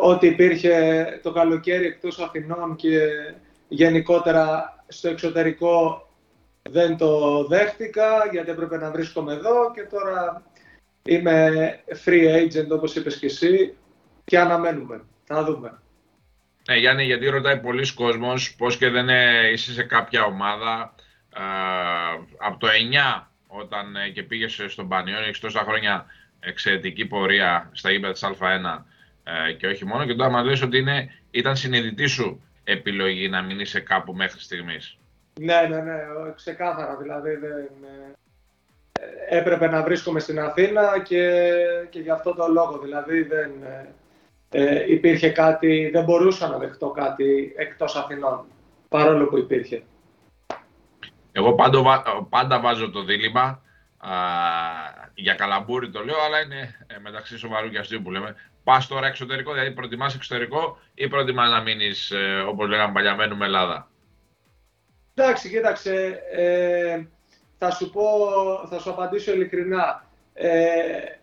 [0.00, 3.08] ό,τι υπήρχε το καλοκαίρι εκτός Αθηνών και
[3.68, 6.08] γενικότερα στο εξωτερικό
[6.70, 10.42] δεν το δέχτηκα γιατί έπρεπε να βρίσκομαι εδώ και τώρα
[11.08, 11.50] είμαι
[12.04, 13.74] free agent όπως είπες και εσύ
[14.24, 15.04] και αναμένουμε.
[15.24, 15.78] Θα δούμε.
[16.68, 20.94] Ναι, Γιάννη, γιατί ρωτάει πολλοί κόσμος πώς και δεν ε, είσαι σε κάποια ομάδα
[21.34, 21.40] ε,
[22.38, 22.68] από το
[23.18, 26.06] 9 όταν ε, και πήγες στον Πανιόν, έχεις τόσα χρόνια
[26.40, 28.82] εξαιρετική πορεία στα ύπεδα της Α1
[29.48, 33.42] ε, και όχι μόνο και τώρα μας λες ότι είναι, ήταν συνειδητή σου επιλογή να
[33.42, 34.98] μην είσαι κάπου μέχρι στιγμής.
[35.40, 35.96] Ναι, ναι, ναι,
[36.34, 36.96] ξεκάθαρα.
[36.96, 38.12] Δηλαδή δεν, ε,
[39.28, 41.42] έπρεπε να βρίσκομαι στην Αθήνα και,
[41.90, 42.78] και γι' αυτό το λόγο.
[42.78, 43.50] Δηλαδή δεν
[44.50, 48.44] ε, υπήρχε κάτι, δεν μπορούσα να δεχτώ κάτι εκτός Αθηνών,
[48.88, 49.82] παρόλο που υπήρχε.
[51.32, 53.62] Εγώ πάντα, πάντα βάζω το δίλημα,
[53.98, 54.12] α,
[55.14, 58.36] για καλαμπούρι το λέω, αλλά είναι ε, μεταξύ σοβαρού και αστείου που λέμε.
[58.64, 63.44] Πας τώρα εξωτερικό, δηλαδή προτιμάς εξωτερικό ή προτιμά να μείνεις, ε, όπως λέγαμε παλιά, μένουμε
[63.44, 63.88] Ελλάδα;
[65.14, 66.22] Εντάξει, κοίταξε.
[66.32, 67.02] Ε,
[67.58, 68.04] θα σου πω,
[68.70, 70.04] θα σου απαντήσω ειλικρινά.
[70.34, 71.18] Ε,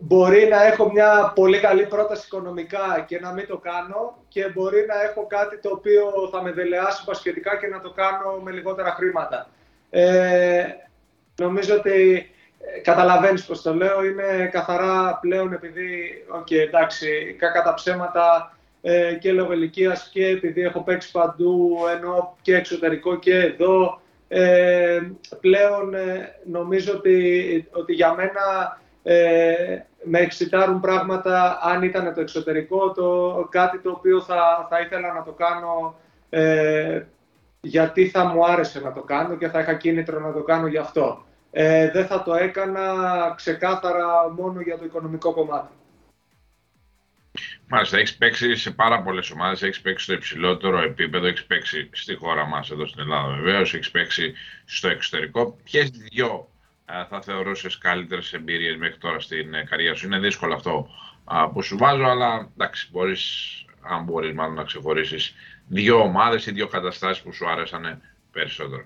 [0.00, 4.86] μπορεί να έχω μια πολύ καλή πρόταση οικονομικά και να μην το κάνω και μπορεί
[4.86, 8.90] να έχω κάτι το οποίο θα με δελεάσει πασχετικά και να το κάνω με λιγότερα
[8.90, 9.48] χρήματα.
[9.90, 10.64] Ε,
[11.36, 17.74] νομίζω ότι ε, καταλαβαίνεις πώς το λέω, είναι καθαρά πλέον επειδή, okay, εντάξει, κακά τα
[17.74, 24.00] ψέματα ε, και λόγω ηλικίας και επειδή έχω παίξει παντού, ενώ και εξωτερικό και εδώ,
[24.32, 25.00] ε,
[25.40, 32.92] πλέον ε, νομίζω ότι, ότι για μένα ε, με εξητάρουν πράγματα αν ήταν το εξωτερικό,
[32.92, 35.94] το, κάτι το οποίο θα, θα ήθελα να το κάνω
[36.30, 37.02] ε,
[37.60, 40.78] γιατί θα μου άρεσε να το κάνω και θα είχα κίνητρο να το κάνω γι'
[40.78, 41.24] αυτό.
[41.50, 42.82] Ε, δεν θα το έκανα
[43.36, 45.72] ξεκάθαρα μόνο για το οικονομικό κομμάτι.
[47.72, 49.62] Μάλιστα, έχεις παίξει σε πάρα πολλές ομάδες.
[49.62, 51.26] Έχεις παίξει στο υψηλότερο επίπεδο.
[51.26, 53.74] Έχεις παίξει στη χώρα μας, εδώ στην Ελλάδα βεβαίως.
[53.74, 54.34] Έχεις παίξει
[54.64, 55.58] στο εξωτερικό.
[55.64, 56.50] Ποιες δυο
[57.08, 60.88] θα θεωρούσες καλύτερες εμπειρίες μέχρι τώρα στην ε, καριέρα σου; Είναι δύσκολο αυτό
[61.52, 63.24] που σου βάζω, αλλά εντάξει, μπορείς,
[63.80, 65.34] αν μπορείς μάλλον να ξεχωρίσεις
[65.68, 68.84] δύο ομάδες ή δύο καταστάσεις που σου άρεσαν περισσότερο.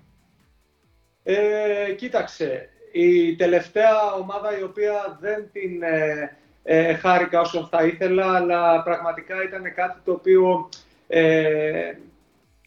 [1.23, 8.35] Ε, κοίταξε, η τελευταία ομάδα η οποία δεν την ε, ε, χάρηκα όσο θα ήθελα,
[8.35, 10.69] αλλά πραγματικά ήταν κάτι το οποίο
[11.07, 11.93] ε,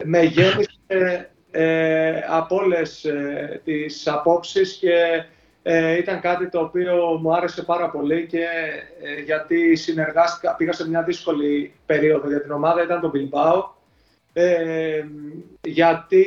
[0.04, 5.24] με γέμισε ε, από όλες ε, τις απόψεις και
[5.70, 8.46] ε, ήταν κάτι το οποίο μου άρεσε πάρα πολύ και
[9.02, 13.64] ε, γιατί συνεργάστηκα, πήγα σε μια δύσκολη περίοδο για την ομάδα, ήταν το Bilbao.
[14.34, 15.04] Ε,
[15.62, 16.26] γιατί,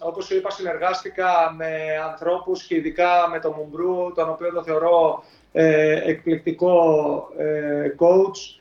[0.00, 1.72] όπως σου είπα, συνεργάστηκα με
[2.10, 8.58] ανθρώπους και ειδικά με τον Μουμπρού, τον οποίο το θεωρώ ε, εκπληκτικό ε, coach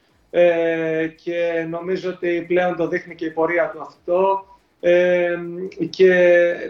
[1.16, 4.44] και νομίζω ότι πλέον το δείχνει και η πορεία του αυτό.
[5.90, 6.14] Και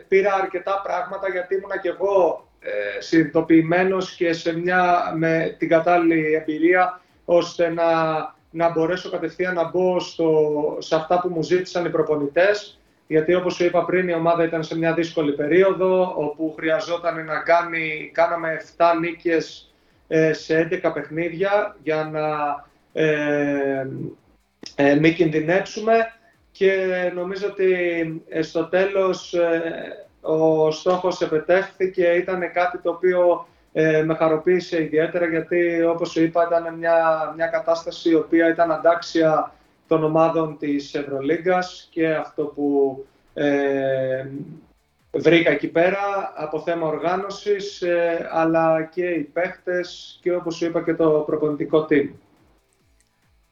[0.07, 6.33] πήρα αρκετά πράγματα γιατί ήμουνα και εγώ ε, συνειδητοποιημένος και σε μια, με την κατάλληλη
[6.33, 7.85] εμπειρία ώστε να,
[8.49, 12.78] να μπορέσω κατευθείαν να μπω στο, σε αυτά που μου ζήτησαν οι προπονητές
[13.11, 17.39] γιατί όπως σου είπα πριν η ομάδα ήταν σε μια δύσκολη περίοδο όπου χρειαζόταν να
[17.39, 19.73] κάνει, κάναμε 7 νίκες
[20.07, 22.27] ε, σε 11 παιχνίδια για να
[22.93, 23.87] ε,
[24.75, 25.93] ε, μην κινδυνεύσουμε
[26.51, 26.71] και
[27.15, 27.73] νομίζω ότι
[28.29, 29.61] ε, στο τέλος ε,
[30.21, 36.47] ο στόχος επετέχθηκε, ήταν κάτι το οποίο ε, με χαροποίησε ιδιαίτερα γιατί όπως σου είπα
[36.47, 39.53] ήταν μια, μια κατάσταση η οποία ήταν αντάξια
[39.89, 44.27] των ομάδων της Ευρωλίγκας και αυτό που ε,
[45.11, 47.83] βρήκα εκεί πέρα από θέμα οργάνωσης
[48.31, 52.09] αλλά και οι παίχτες και όπως σου είπα και το προπονητικό team.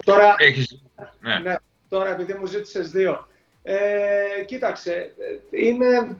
[0.05, 0.83] Τώρα, Έχεις...
[1.19, 1.39] ναι.
[1.39, 1.55] ναι
[1.89, 3.27] τώρα επειδή μου ζήτησες δύο.
[3.63, 5.13] Ε, κοίταξε,
[5.49, 6.17] είναι,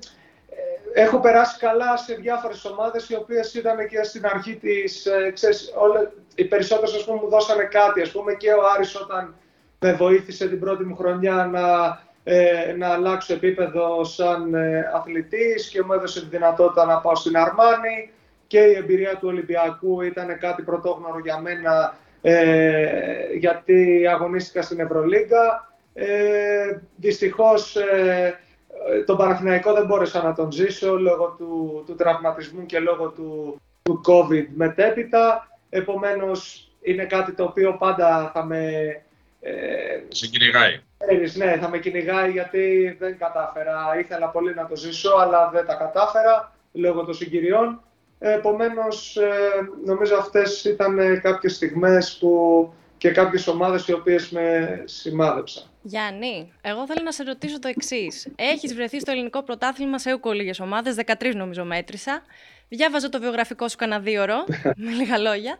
[0.93, 5.31] ε, έχω περάσει καλά σε διάφορες ομάδες οι οποίες ήταν και στην αρχή της, ε,
[5.33, 9.35] ξέρεις, όλες, οι περισσότερες ας πούμε, μου δώσανε κάτι, ας πούμε και ο Άρης όταν
[9.79, 15.83] με βοήθησε την πρώτη μου χρονιά να, ε, να αλλάξω επίπεδο σαν ε, αθλητής και
[15.83, 18.11] μου έδωσε τη δυνατότητα να πάω στην Αρμάνη
[18.47, 25.71] και η εμπειρία του Ολυμπιακού ήταν κάτι πρωτόγνωρο για μένα ε, γιατί αγωνίστηκα στην Ευρωλίγκα.
[25.93, 28.39] Ε, δυστυχώς ε,
[29.05, 34.01] τον Παναθηναϊκό δεν μπόρεσα να τον ζήσω λόγω του, του τραυματισμού και λόγω του, του
[34.07, 35.47] COVID μετέπειτα.
[35.69, 38.61] Επομένως είναι κάτι το οποίο πάντα θα με...
[39.41, 39.53] Ε,
[40.07, 40.81] Σε κυνηγάει.
[41.35, 43.99] Ναι, θα με κυνηγάει γιατί δεν κατάφερα.
[43.99, 47.81] Ήθελα πολύ να το ζήσω, αλλά δεν τα κατάφερα λόγω των συγκυριών.
[48.19, 49.29] Επομένως, ε,
[49.85, 55.63] νομίζω αυτές ήταν κάποιες στιγμές που και κάποιες ομάδες οι οποίες με σημάδεψαν.
[55.81, 58.27] Γιάννη, εγώ θέλω να σε ρωτήσω το εξής.
[58.35, 62.21] Έχεις βρεθεί στο ελληνικό πρωτάθλημα σε ούκο λίγες ομάδες, 13 νομίζω μέτρησα.
[62.69, 64.43] Διάβαζα το βιογραφικό σου κανένα δύο ώρο,
[64.83, 65.57] με λίγα λόγια.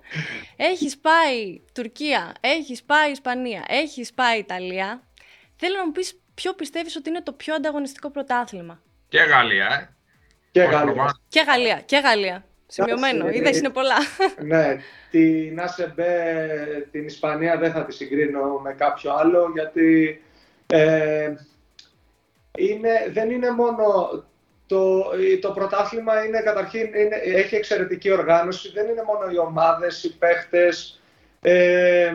[0.55, 5.01] Έχεις πάει Τουρκία, έχεις πάει Ισπανία, έχεις πάει Ιταλία.
[5.55, 8.81] Θέλω να μου πεις ποιο πιστεύεις ότι είναι το πιο ανταγωνιστικό πρωτάθλημα.
[9.09, 9.95] Και Γαλλία, ε.
[10.51, 11.19] Και Γαλλία.
[11.27, 12.45] Και Γαλλία, και Γαλλία.
[12.67, 13.95] Σημειωμένο, είδες είναι πολλά.
[14.51, 14.77] Ναι,
[15.11, 20.21] την ΑΣΕΜΠΕ, την Ισπανία δεν θα τη συγκρίνω με κάποιο άλλο, γιατί
[20.67, 21.33] ε,
[22.57, 23.83] είναι, δεν είναι μόνο
[24.67, 25.06] το,
[25.41, 31.01] το πρωτάθλημα, είναι, καταρχήν είναι, έχει εξαιρετική οργάνωση, δεν είναι μόνο οι ομάδες, οι παίχτες,
[31.41, 32.13] ε,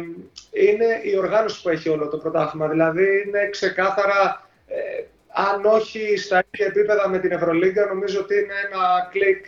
[0.50, 6.42] είναι η οργάνωση που έχει όλο το πρωτάθλημα, δηλαδή είναι ξεκάθαρα, ε, αν όχι στα
[6.50, 9.46] ίδια επίπεδα με την Ευρωλίγκα, νομίζω ότι είναι ένα κλικ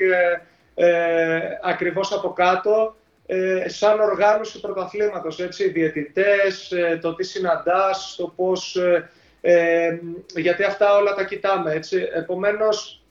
[0.75, 8.33] ε, ακριβώς από κάτω, ε, σαν οργάνωση πρωταθλήματος, έτσι, διαιτητές, ε, το τι συναντάς, το
[8.37, 8.79] πώς...
[9.47, 9.87] Ε,
[10.35, 12.09] ε, γιατί αυτά όλα τα κοιτάμε, έτσι.
[12.15, 13.05] Επομένως,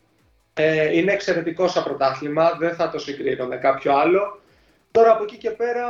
[0.54, 4.42] ε, είναι εξαιρετικό σαν πρωτάθλημα, δεν θα το συγκρίνω με κάποιο άλλο.
[4.92, 5.88] Τώρα από εκεί και πέρα,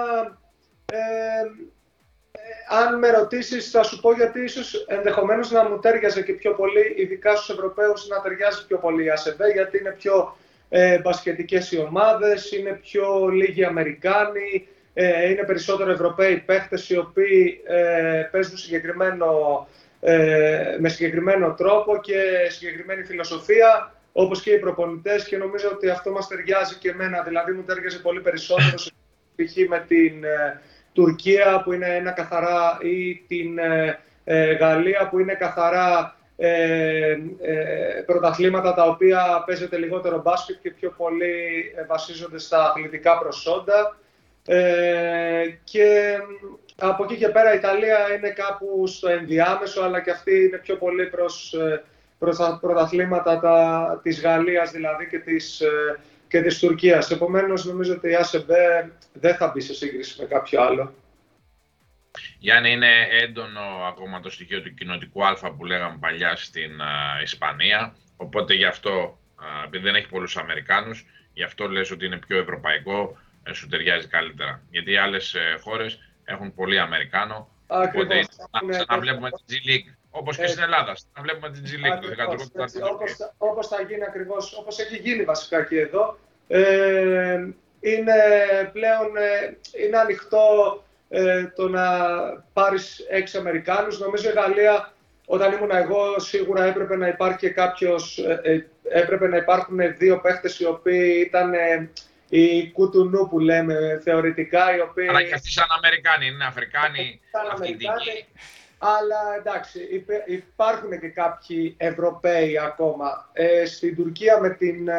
[2.70, 6.94] αν με ρωτήσεις θα σου πω γιατί ίσως ενδεχομένως να μου τέριαζε και πιο πολύ,
[6.98, 10.38] ειδικά στους Ευρωπαίους να ταιριάζει πιο πολύ η ΑΣΕΒΕ, γιατί είναι πιο
[10.70, 17.62] ε, μπασκετικές οι ομάδες, είναι πιο λίγοι Αμερικάνοι, ε, είναι περισσότερο Ευρωπαίοι παίχτες οι οποίοι
[17.66, 19.28] ε, παίζουν συγκεκριμένο,
[20.04, 26.12] ε, με συγκεκριμένο τρόπο και συγκεκριμένη φιλοσοφία, όπως και οι προπονητές και νομίζω ότι αυτό
[26.12, 28.92] μας ταιριάζει και εμένα, δηλαδή μου ταιριάζει πολύ περισσότερο σε
[29.36, 29.70] π.χ.
[29.70, 30.62] με την ε,
[30.94, 33.60] Τουρκία που είναι ένα καθαρά ή την
[34.60, 41.74] Γαλλία που είναι καθαρά ε, ε, πρωταθλήματα τα οποία παίζεται λιγότερο μπάσκετ και πιο πολύ
[41.76, 43.98] ε, βασίζονται στα αθλητικά προσόντα.
[44.46, 46.18] Ε, και
[46.76, 50.76] από εκεί και πέρα η Ιταλία είναι κάπου στο ενδιάμεσο, αλλά και αυτή είναι πιο
[50.78, 51.84] πολύ προς, ε,
[52.20, 55.62] προς τα πρωταθλήματα τα, της Γαλλίας δηλαδή και της,
[56.28, 57.12] και της Τουρκίας.
[57.12, 60.94] Επομένως νομίζω ότι η ΑΣΕΜΠΕ δεν θα μπει σε σύγκριση με κάποιο άλλο.
[62.40, 66.72] Γιάννη, είναι έντονο ακόμα το στοιχείο του κοινοτικού Α που λέγαμε παλιά στην
[67.24, 67.96] Ισπανία.
[68.18, 69.18] Οπότε γι' αυτό,
[69.66, 74.08] επειδή δεν έχει πολλούς Αμερικάνους, γι' αυτό λες ότι είναι πιο ευρωπαϊκό, ε, σου ταιριάζει
[74.08, 74.62] καλύτερα.
[74.70, 75.18] Γιατί οι άλλε
[75.62, 77.50] χώρες έχουν πολύ Αμερικάνο.
[77.68, 78.06] Ακριβώς.
[78.06, 78.26] Οπότε,
[78.70, 79.96] σαν να βλέπουμε την G League.
[80.10, 82.04] Όπως και στην Ελλάδα, να βλέπουμε την G League.
[83.38, 86.18] Όπως θα γίνει ακριβώς, όπως έχει γίνει βασικά και εδώ.
[86.48, 87.48] Ε,
[87.80, 88.14] είναι
[88.74, 91.86] πλέον ε, είναι ανοιχτό ε, το να
[92.54, 94.00] πάρεις έξι Αμερικάνους.
[94.00, 94.94] Νομίζω η Γαλλία,
[95.26, 98.66] όταν ήμουν εγώ, σίγουρα έπρεπε να υπάρχει κάποιος, ε, ε,
[99.00, 101.90] έπρεπε να υπάρχουν δύο παίχτες οι οποίοι ήταν ε,
[102.38, 105.08] οι κουτουνού που λέμε θεωρητικά, οι οποίοι...
[105.08, 107.22] Αλλά και αυτοί σαν Αμερικάνοι, είναι Αφρικάνοι,
[107.56, 108.26] Αμερικάνοι.
[108.78, 113.30] Αλλά εντάξει, υπάρχουν και κάποιοι Ευρωπαίοι ακόμα.
[113.34, 114.90] Ε, στην Τουρκία με την,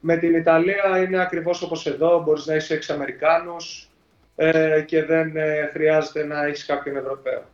[0.00, 3.88] με την Ιταλία είναι ακριβώς όπως εδώ, μπορείς να είσαι έξι Αμερικάνους,
[4.36, 7.44] ε, και δεν ε, χρειάζεται να έχεις κάποιον Ευρωπαίο.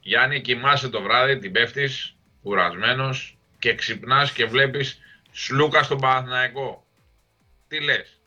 [0.00, 4.98] Γιάννη, κοιμάσαι το βράδυ, την πέφτεις, κουρασμένος και ξυπνάς και βλέπεις
[5.30, 6.85] Σλούκα στον Παναθηναϊκό.
[7.68, 8.20] Τι λες;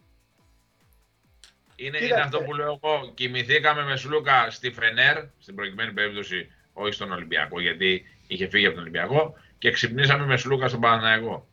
[1.75, 3.12] Είναι, είναι αυτό που λέω εγώ.
[3.13, 8.73] Κοιμηθήκαμε με Σλούκα στη Φενέρ, στην προηγουμένη περίπτωση όχι στον Ολυμπιακό, γιατί είχε φύγει από
[8.73, 11.49] τον Ολυμπιακό, και ξυπνήσαμε με Σλούκα στον Παναθηναϊκό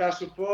[0.00, 0.46] θα σου πω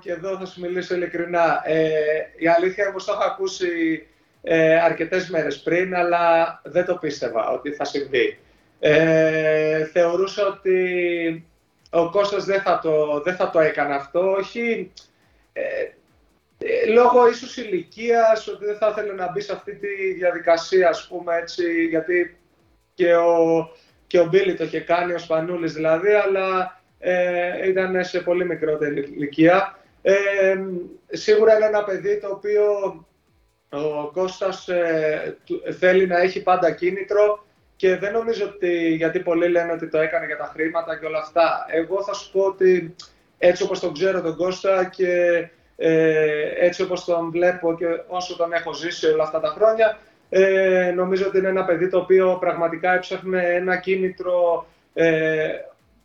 [0.00, 1.62] και εδώ θα σου μιλήσω ειλικρινά.
[1.64, 1.94] Ε,
[2.36, 4.06] η αλήθεια όμως το έχω ακούσει
[4.42, 8.38] ε, αρκετές μέρες πριν, αλλά δεν το πίστευα ότι θα συμβεί.
[8.78, 10.78] Ε, θεωρούσα ότι
[11.90, 14.92] ο Κώστας δεν θα το, δεν θα το έκανε αυτό, όχι
[15.52, 15.62] ε,
[16.58, 21.08] ε λόγω ίσως ηλικίας, ότι δεν θα ήθελε να μπει σε αυτή τη διαδικασία, ας
[21.08, 22.38] πούμε έτσι, γιατί
[22.94, 23.70] και ο,
[24.06, 29.00] και ο Μπίλι το είχε κάνει, ο Σπανούλης δηλαδή, αλλά ε, ήταν σε πολύ μικρότερη
[29.00, 29.78] ηλικία.
[30.02, 30.56] Ε,
[31.10, 32.64] σίγουρα είναι ένα παιδί το οποίο
[33.70, 35.36] ο Κώστας ε,
[35.78, 37.44] θέλει να έχει πάντα κίνητρο
[37.76, 41.18] και δεν νομίζω ότι, γιατί πολλοί λένε ότι το έκανε για τα χρήματα και όλα
[41.18, 41.66] αυτά.
[41.68, 42.94] Εγώ θα σου πω ότι
[43.42, 45.12] έτσι όπως τον ξέρω τον Κώστα και
[45.76, 49.98] ε, έτσι όπως τον βλέπω και όσο τον έχω ζήσει όλα αυτά τα χρόνια,
[50.28, 55.48] ε, νομίζω ότι είναι ένα παιδί το οποίο πραγματικά έψαχνε ένα κίνητρο ε,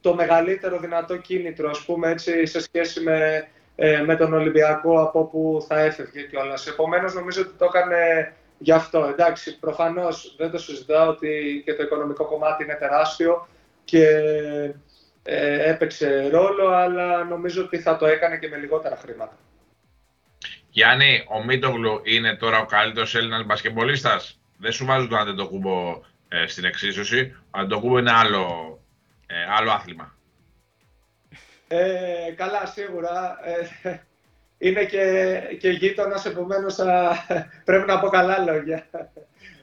[0.02, 5.20] το μεγαλύτερο δυνατό κίνητρο, ας πούμε, έτσι, σε σχέση με, ε, με τον Ολυμπιακό από
[5.20, 6.68] όπου θα έφευγε κιόλας.
[6.68, 9.08] Επομένως, νομίζω ότι το έκανε γι' αυτό.
[9.10, 13.48] Εντάξει, προφανώς δεν το συζητάω ότι και το οικονομικό κομμάτι είναι τεράστιο
[13.84, 14.08] και
[15.28, 19.38] ε, έπαιξε ρόλο, αλλά νομίζω ότι θα το έκανε και με λιγότερα χρήματα.
[20.70, 24.40] Γιάννη, ο Μίτογλου είναι τώρα ο καλύτερος Έλληνας μπασκεμπολίστας.
[24.58, 27.36] Δεν σου βάζω τον Αντετοκούμπο ε, στην εξίσωση.
[27.46, 28.80] Ο Αντετοκούμπο είναι άλλο,
[29.28, 30.16] ε, άλλο άθλημα.
[31.68, 33.38] Ε, καλά, σίγουρα.
[33.84, 34.00] Ε,
[34.58, 36.76] είναι και, και γείτονας, επομένως
[37.66, 38.88] πρέπει να πω καλά λόγια.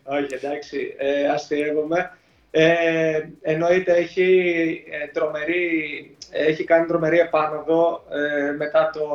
[0.05, 2.17] Όχι, εντάξει, ε, αστείευομαι.
[2.55, 9.07] Ε, εννοείται, έχει, ε, τρομερή, έχει κάνει τρομερή επάνωδο ε, μετά το,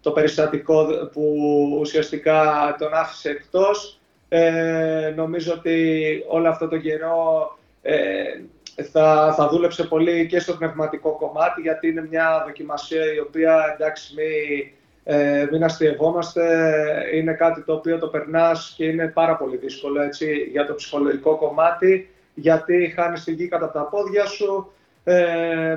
[0.00, 1.36] το περιστατικό που
[1.80, 4.00] ουσιαστικά τον άφησε εκτός.
[4.28, 8.02] Ε, νομίζω ότι όλο αυτό το καιρό ε,
[8.90, 14.14] θα, θα δούλεψε πολύ και στο πνευματικό κομμάτι, γιατί είναι μια δοκιμασία η οποία, εντάξει,
[14.14, 14.70] μην,
[15.04, 16.44] ε, μην αστειευόμαστε,
[17.14, 21.36] είναι κάτι το οποίο το περνάς και είναι πάρα πολύ δύσκολο έτσι, για το ψυχολογικό
[21.36, 24.72] κομμάτι, γιατί χάνεις τη γη κατά τα πόδια σου,
[25.04, 25.76] ε,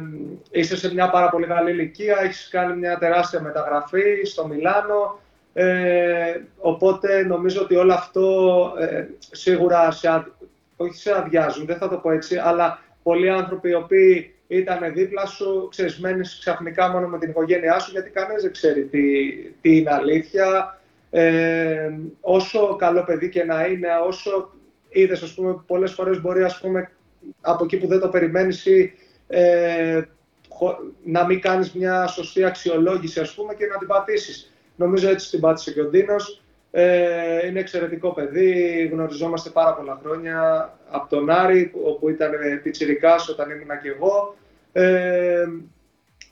[0.51, 5.19] είσαι σε μια πάρα πολύ καλή ηλικία, έχεις κάνει μια τεράστια μεταγραφή στο Μιλάνο,
[5.53, 10.25] ε, οπότε νομίζω ότι όλο αυτό ε, σίγουρα σε,
[10.75, 15.25] όχι σε αδειάζουν, δεν θα το πω έτσι, αλλά πολλοί άνθρωποι οι οποίοι ήταν δίπλα
[15.25, 19.77] σου, ξέρεις, μένεις ξαφνικά μόνο με την οικογένειά σου, γιατί κανένας δεν ξέρει τι, τι
[19.77, 20.79] είναι αλήθεια.
[21.09, 21.91] Ε,
[22.21, 24.53] όσο καλό παιδί και να είναι, όσο
[24.95, 26.91] είδες, ας πούμε, πολλές φορές μπορεί, ας πούμε,
[27.41, 28.93] από εκεί που δεν το περιμένεις ή
[29.27, 30.01] ε,
[31.03, 34.53] να μην κάνεις μια σωστή αξιολόγηση, ας πούμε, και να την πατήσεις.
[34.75, 36.41] Νομίζω έτσι την πάτησε και ο Ντίνος.
[36.71, 42.31] Ε, είναι εξαιρετικό παιδί, γνωριζόμαστε πάρα πολλά χρόνια από τον Άρη, όπου ήταν
[42.63, 44.35] πιτσιρικάς όταν ήμουν και εγώ.
[44.71, 45.45] Ε,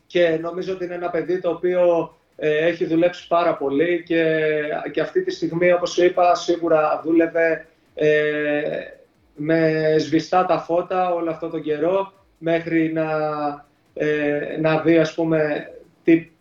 [0.08, 4.50] και νομίζω ότι είναι ένα παιδί το οποίο ε, έχει δουλέψει πάρα πολύ και,
[4.92, 8.62] και αυτή τη στιγμή, όπως σου είπα, σίγουρα δούλευε ε,
[9.36, 13.08] με σβηστά τα φώτα όλο αυτό τον καιρό μέχρι να,
[13.94, 15.72] ε, να δει, ας πούμε,
[16.04, 16.32] τι,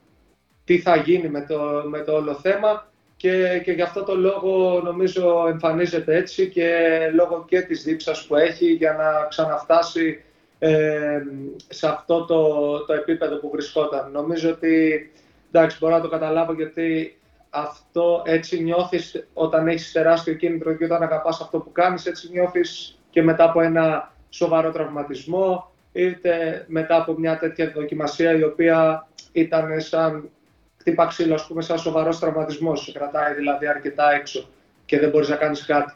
[0.64, 4.80] τι θα γίνει με το, με το όλο θέμα και, και γι' αυτό το λόγο
[4.84, 10.22] νομίζω εμφανίζεται έτσι και λόγω και της δίψας που έχει για να ξαναφτάσει
[10.58, 11.22] ε,
[11.68, 12.44] σε αυτό το,
[12.84, 14.10] το επίπεδο που βρισκόταν.
[14.10, 15.10] Νομίζω ότι,
[15.50, 17.16] εντάξει, μπορώ να το καταλάβω γιατί
[17.54, 22.98] αυτό έτσι νιώθεις όταν έχεις τεράστιο κίνητρο και όταν αγαπάς αυτό που κάνεις, έτσι νιώθεις
[23.10, 29.80] και μετά από ένα σοβαρό τραυματισμό, είτε μετά από μια τέτοια δοκιμασία η οποία ήταν
[29.80, 30.30] σαν
[30.78, 34.48] χτύπα ξύλο, ας πούμε, σαν σοβαρός τραυματισμός, σε κρατάει δηλαδή αρκετά έξω
[34.84, 35.94] και δεν μπορείς να κάνεις κάτι.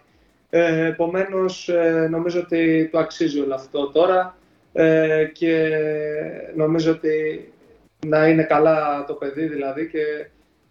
[0.50, 4.36] Ε, επομένως, ε, νομίζω ότι το αξίζει όλο αυτό τώρα
[4.72, 5.70] ε, και
[6.54, 7.48] νομίζω ότι
[8.06, 10.26] να είναι καλά το παιδί δηλαδή και,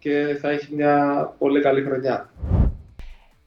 [0.06, 2.30] και θα έχει μια πολύ καλή χρονιά.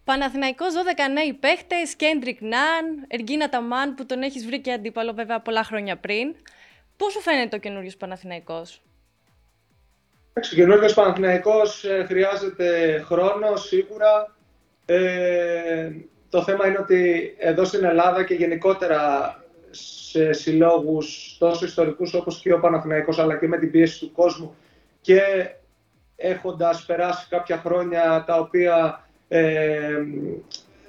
[0.05, 5.40] Παναθηναϊκός 12 νέοι παίχτες, Κέντρικ Ναν, Εργίνα Ταμάν που τον έχεις βρει και αντίπαλο βέβαια
[5.40, 6.35] πολλά χρόνια πριν.
[6.97, 8.83] Πώς σου φαίνεται ο καινούριος Παναθηναϊκός;
[10.37, 14.37] Ο καινούργιος Παναθηναϊκός ε, χρειάζεται χρόνο σίγουρα.
[14.87, 15.90] Ε,
[16.31, 19.35] το θέμα είναι ότι εδώ στην Ελλάδα και γενικότερα
[19.71, 24.57] σε συλλόγους τόσο ιστορικούς όπως και ο Παναθηναϊκός αλλά και με την πίεση του κόσμου
[25.01, 25.21] και
[26.20, 29.96] έχοντας περάσει κάποια χρόνια τα οποία ε,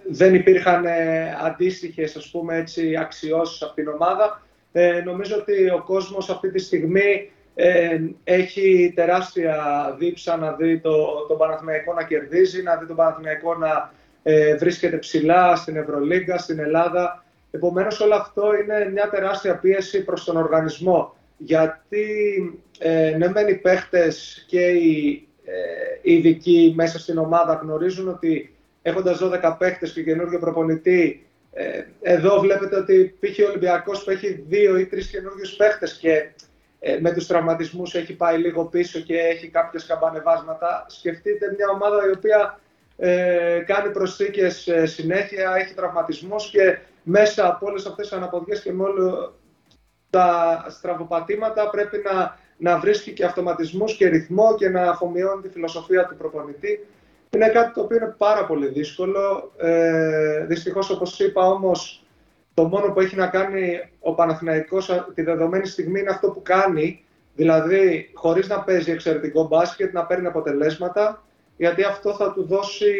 [0.09, 5.83] δεν υπήρχαν ε, αντίστοιχες ας πούμε έτσι αξιώσεις από την ομάδα ε, νομίζω ότι ο
[5.85, 9.55] κόσμος αυτή τη στιγμή ε, έχει τεράστια
[9.99, 13.91] δίψα να δει το, τον Παναθηναϊκό να κερδίζει, να δει τον Παναθηναϊκό να
[14.23, 17.23] ε, βρίσκεται ψηλά στην Ευρωλίγκα, στην Ελλάδα.
[17.51, 21.15] Επομένως όλο αυτό είναι μια τεράστια πίεση προς τον οργανισμό.
[21.41, 22.07] Γιατί
[22.79, 25.53] ε, ναι μεν οι παίχτες και οι, ε,
[26.01, 32.75] ειδικοί μέσα στην ομάδα γνωρίζουν ότι έχοντας 12 παίχτες και καινούργιο προπονητή ε, εδώ βλέπετε
[32.75, 33.39] ότι π.χ.
[33.39, 36.29] ο Ολυμπιακός που έχει δύο ή τρεις καινούργιους παίχτες και
[36.79, 40.85] ε, με τους τραυματισμούς έχει πάει λίγο πίσω και έχει κάποιες καμπανεβάσματα.
[40.87, 42.59] Σκεφτείτε μια ομάδα η οποία
[42.97, 48.71] ε, κάνει προσθήκες ε, συνέχεια, έχει τραυματισμούς και μέσα από όλες αυτές τις αναποδιές και
[48.71, 49.33] με όλα
[50.09, 56.05] τα στραβοπατήματα πρέπει να, να βρίσκει και αυτοματισμούς και ρυθμό και να αφομοιώνει τη φιλοσοφία
[56.05, 56.85] του προπονητή.
[57.29, 59.51] Είναι κάτι το οποίο είναι πάρα πολύ δύσκολο.
[59.57, 62.03] Ε, δυστυχώς, όπως είπα, όμως,
[62.53, 67.03] το μόνο που έχει να κάνει ο Παναθηναϊκός τη δεδομένη στιγμή είναι αυτό που κάνει,
[67.35, 71.23] δηλαδή χωρίς να παίζει εξαιρετικό μπάσκετ, να παίρνει αποτελέσματα,
[71.57, 72.93] γιατί αυτό θα του δώσει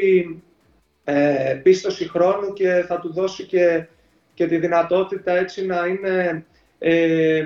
[1.03, 3.87] ε, πίστοση χρόνου και θα του δώσει και,
[4.33, 6.45] και τη δυνατότητα έτσι να είναι
[6.79, 7.45] ε,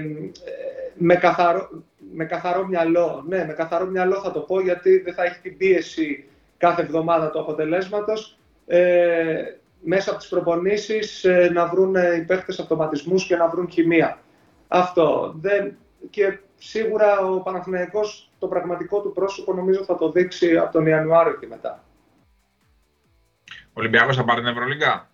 [0.93, 1.69] με, καθαρό,
[2.13, 3.23] με καθαρό μυαλό.
[3.27, 6.25] Ναι, με καθαρό μυαλό θα το πω, γιατί δεν θα έχει την πίεση
[6.57, 8.37] κάθε εβδομάδα του αποτελέσματος.
[8.67, 9.43] Ε,
[9.83, 14.19] μέσα από τις προπονήσεις ε, να βρουν οι παίχτες αυτοματισμούς και να βρουν χημεία.
[14.67, 15.33] Αυτό.
[15.41, 15.77] Δεν...
[16.09, 21.33] Και σίγουρα ο Παναθηναϊκός το πραγματικό του πρόσωπο νομίζω θα το δείξει από τον Ιανουάριο
[21.33, 21.83] και μετά.
[23.67, 25.09] Ο Ολυμπιακός θα πάρει την Ευρωλίγκα;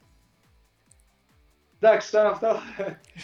[1.80, 2.48] Εντάξει, τώρα αυτό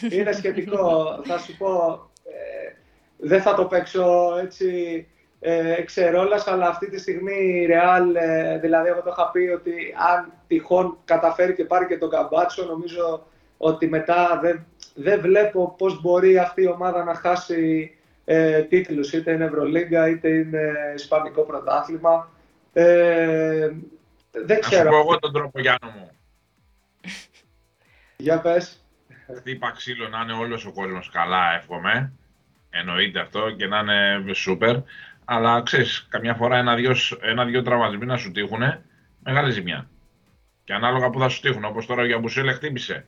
[0.10, 1.20] είναι σχετικό.
[1.24, 2.74] θα σου πω, ε,
[3.18, 5.08] δεν θα το παίξω έτσι
[5.40, 9.74] ε, ξερόλας, αλλά αυτή τη στιγμή η Real, ε, δηλαδή εγώ το είχα πει ότι
[10.14, 13.26] αν τυχόν καταφέρει και πάρει και τον Καμπάτσο, νομίζω
[13.58, 14.66] ότι μετά δεν,
[14.96, 17.92] δεν βλέπω πώς μπορεί αυτή η ομάδα να χάσει
[18.26, 22.32] ε, τίτλους, είτε είναι Ευρωλίγκα, είτε είναι Ισπανικό πρωτάθλημα.
[22.74, 23.72] Ε,
[24.32, 24.84] δεν ξέρω.
[24.84, 26.12] Να σου πω εγώ τον τρόπο, Γιάννο μου.
[28.26, 28.86] Για πες.
[29.38, 32.12] Χτύπα ξύλο να είναι όλος ο κόσμος καλά, εύχομαι.
[32.70, 34.76] Εννοείται αυτό και να είναι σούπερ.
[35.26, 38.62] Αλλά ξέρεις, καμιά φορά ένα-δυο ένα, τραυματισμοί να σου τύχουν,
[39.24, 39.90] μεγάλη ζημιά.
[40.64, 43.06] Και ανάλογα που θα σου τύχουν, όπως τώρα για Μπουσέλε χτύπησε.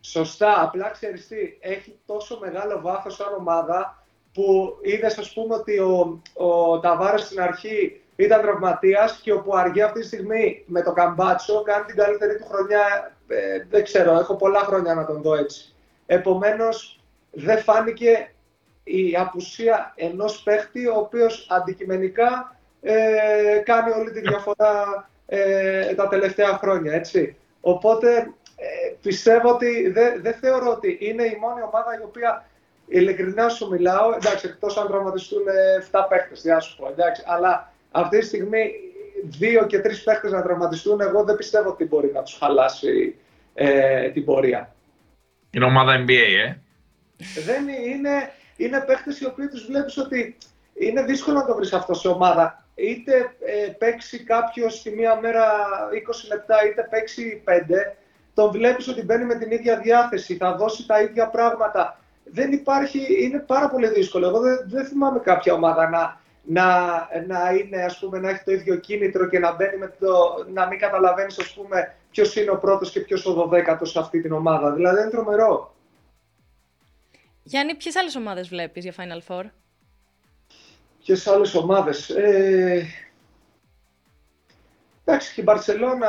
[0.00, 5.78] Σωστά, απλά ξέρεις τι, έχει τόσο μεγάλο βάθος σαν ομάδα που είδες, ας πούμε, ότι
[5.78, 10.92] ο, ο Ταβάρες στην αρχή ήταν τραυματίας και ο Πουαργέ αυτή τη στιγμή με το
[10.92, 13.15] Καμπάτσο κάνει την καλύτερη του χρονιά.
[13.28, 15.74] Ε, δεν ξέρω, έχω πολλά χρόνια να τον δω έτσι.
[16.06, 18.30] Επομένως, δεν φάνηκε
[18.84, 26.58] η απουσία ενός παίχτη ο οποίος αντικειμενικά ε, κάνει όλη τη διαφορά ε, τα τελευταία
[26.58, 27.36] χρόνια, έτσι.
[27.60, 28.16] Οπότε
[28.56, 32.46] ε, πιστεύω ότι δεν δε θεωρώ ότι είναι η μόνη ομάδα η οποία
[32.86, 35.42] ειλικρινά σου μιλάω, εντάξει, εκτός αν τραυματιστούν
[35.90, 38.72] 7 παίχτες, τι σου πω, εντάξει, αλλά αυτή τη στιγμή
[39.22, 43.16] δύο και τρεις παίχτες να τραυματιστούν, εγώ δεν πιστεύω ότι μπορεί να τους χαλάσει
[43.54, 44.74] ε, την πορεία.
[45.50, 46.56] Είναι ομάδα NBA, ε.
[47.44, 50.36] Δεν είναι, είναι παίχτες οι οποίοι τους βλέπεις ότι
[50.74, 52.64] είναι δύσκολο να το βρεις αυτό σε ομάδα.
[52.74, 55.44] Είτε ε, παίξει κάποιος τη μία μέρα
[55.92, 57.50] 20 λεπτά, είτε παίξει 5,
[58.34, 62.00] τον βλέπεις ότι μπαίνει με την ίδια διάθεση, θα δώσει τα ίδια πράγματα.
[62.24, 64.26] Δεν υπάρχει, είναι πάρα πολύ δύσκολο.
[64.26, 68.52] Εγώ δεν, δεν θυμάμαι κάποια ομάδα να, να, να, είναι, ας πούμε, να έχει το
[68.52, 72.58] ίδιο κίνητρο και να μπαίνει με το, να μην καταλαβαίνεις ας πούμε, ποιος είναι ο
[72.58, 74.72] πρώτος και ποιος ο δωδέκατος σε αυτή την ομάδα.
[74.72, 75.74] Δηλαδή είναι τρομερό.
[77.42, 79.44] Γιάννη, ποιες άλλες ομάδες βλέπεις για Final Four?
[81.04, 82.86] Ποιες άλλες ομάδες; Ε...
[85.04, 86.08] Εντάξει, και η Μπαρσελόνα,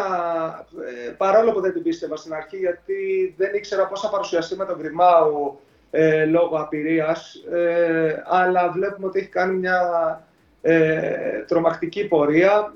[1.07, 4.65] ε, παρόλο που δεν την πίστευα στην αρχή, γιατί δεν ήξερα πώς θα παρουσιαστεί με
[4.65, 5.59] τον Γκριμάου
[5.91, 10.26] ε, λόγω απειρίας, ε, αλλά βλέπουμε ότι έχει κάνει μια
[10.61, 12.73] ε, τρομακτική πορεία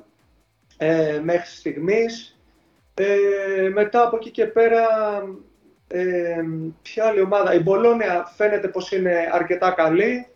[0.78, 2.40] ε, μέχρι στιγμής.
[2.94, 4.88] Ε, μετά από εκεί και πέρα
[5.88, 6.42] ε,
[6.82, 7.54] ποια άλλη ομάδα.
[7.54, 10.28] Η Μπολόνια φαίνεται πως είναι αρκετά καλή.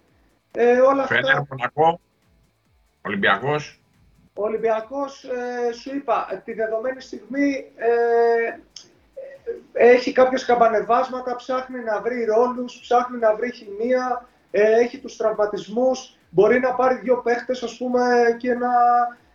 [0.51, 1.45] Ε, όλα Φαίνεται αυτά...
[1.49, 1.99] Μονακό,
[3.01, 3.79] Ολυμπιακός.
[4.33, 8.59] Ο Ολυμπιακός, ε, σου είπα, τη δεδομένη στιγμή ε,
[9.73, 16.14] έχει κάποιες καμπανεβάσματα, ψάχνει να βρει ρόλους, ψάχνει να βρει χημεία, ε, έχει τους τραυματισμούς,
[16.35, 18.01] μπορεί να πάρει δύο παίχτες, ας πούμε,
[18.37, 18.69] και, να,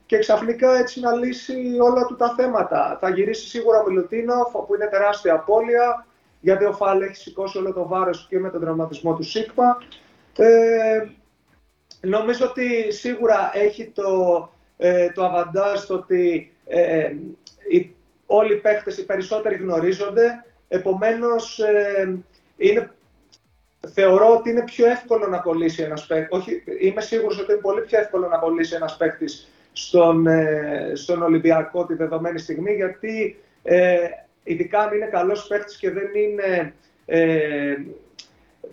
[0.06, 2.98] και ξαφνικά έτσι να λύσει όλα του τα θέματα.
[3.00, 6.06] Θα γυρίσει σίγουρα ο Μιλουτίνοφ, που είναι τεράστια απώλεια,
[6.40, 9.78] γιατί ο Φάλ έχει σηκώσει όλο το βάρος και με τον τραυματισμό του Σίγμα.
[10.36, 11.06] Ε,
[12.00, 17.12] νομίζω ότι σίγουρα έχει το, ε, το αβαντάζ το ότι ε,
[17.68, 17.94] οι,
[18.26, 22.22] όλοι οι παίχτες, οι περισσότεροι γνωρίζονται, επομένως ε,
[22.56, 22.90] είναι,
[23.88, 27.80] θεωρώ ότι είναι πιο εύκολο να κολλήσει ένας παίκτης, όχι, είμαι σίγουρος ότι είναι πολύ
[27.80, 33.96] πιο εύκολο να κολλήσει ένας παίκτης στον, ε, στον Ολυμπιακό τη δεδομένη στιγμή, γιατί ε,
[34.44, 36.74] ειδικά αν είναι καλός παίχτης και δεν είναι,
[37.06, 37.76] ε,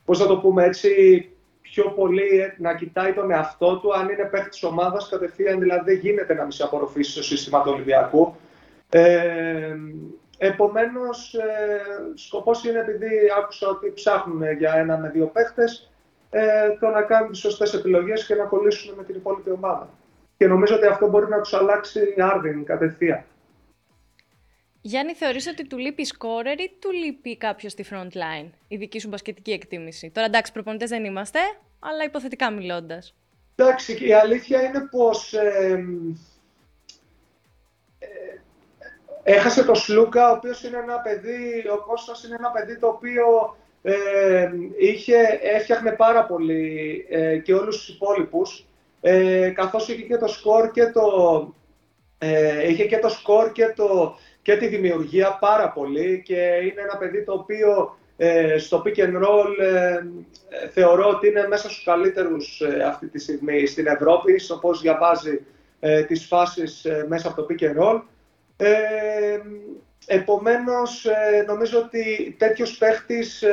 [0.05, 0.89] πώς θα το πούμε έτσι,
[1.61, 5.99] πιο πολύ ε, να κοιτάει τον εαυτό του, αν είναι παίχτης ομάδας κατευθείαν, δηλαδή δεν
[5.99, 8.35] γίνεται να μην σε απορροφήσει στο σύστημα του Ολυμπιακού.
[8.89, 9.75] Ε,
[10.37, 11.81] επομένως, ε,
[12.15, 15.91] σκοπός είναι επειδή άκουσα ότι ψάχνουν για ένα με δύο παίχτες,
[16.29, 19.89] ε, το να κάνουν τις σωστές επιλογές και να κολλήσουν με την υπόλοιπη ομάδα.
[20.37, 23.23] Και νομίζω ότι αυτό μπορεί να τους αλλάξει άρδιν κατευθείαν.
[24.81, 28.99] Γιάννη, θεωρείς ότι του λείπει σκόρερ ή του λείπει κάποιος στη front line, η δική
[28.99, 31.39] σου μπασκετική εκτίμηση; Τώρα εντάξει, προπονητές δεν είμαστε,
[31.79, 33.15] αλλά υποθετικά μιλώντας.
[33.55, 35.85] Εντάξει, η αλήθεια είναι πως ε,
[39.29, 43.55] έχασε το Σλούκα, ο οποίος είναι ένα παιδί, ο Κώστας είναι ένα παιδί το οποίο
[43.81, 48.65] ε, είχε, έφτιαχνε πάρα πολύ ε, και όλους τους υπόλοιπους,
[49.01, 51.03] ε, καθώς είχε και το σκορ και το,
[52.17, 56.97] ε, είχε και το σκορ και το, και τη δημιουργία πάρα πολύ και είναι ένα
[56.97, 62.61] παιδί το οποίο ε, στο pick and roll ε, θεωρώ ότι είναι μέσα στους καλύτερους
[62.61, 65.45] ε, αυτή τη στιγμή στην Ευρώπη, στο πώς διαβάζει
[65.79, 68.01] ε, τις φάσεις μέσα από το pick and roll.
[70.05, 71.05] Επομένως,
[71.47, 73.43] νομίζω ότι τέτοιος παίχτης,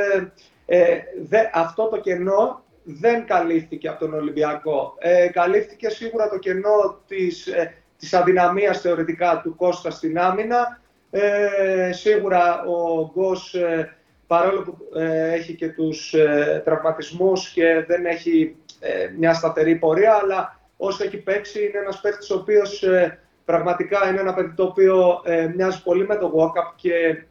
[1.52, 4.94] αυτό το κενό δεν καλύφθηκε από τον Ολυμπιακό.
[4.98, 10.80] Ε, καλύφθηκε σίγουρα το κενό της, ε, της αδυναμίας θεωρητικά του Κώστα στην άμυνα.
[11.11, 13.96] Ε, σίγουρα ο Γκος, ε,
[14.26, 16.14] παρόλο που ε, έχει και τους
[16.64, 18.57] τραυματισμούς και δεν έχει
[19.18, 22.84] μια σταθερή πορεία, αλλά όσο έχει παίξει είναι ένας παίκτης ο οποίος
[23.45, 25.22] πραγματικά είναι ένα παιδί το οποίο
[25.55, 27.22] μοιάζει πολύ με το Walkup και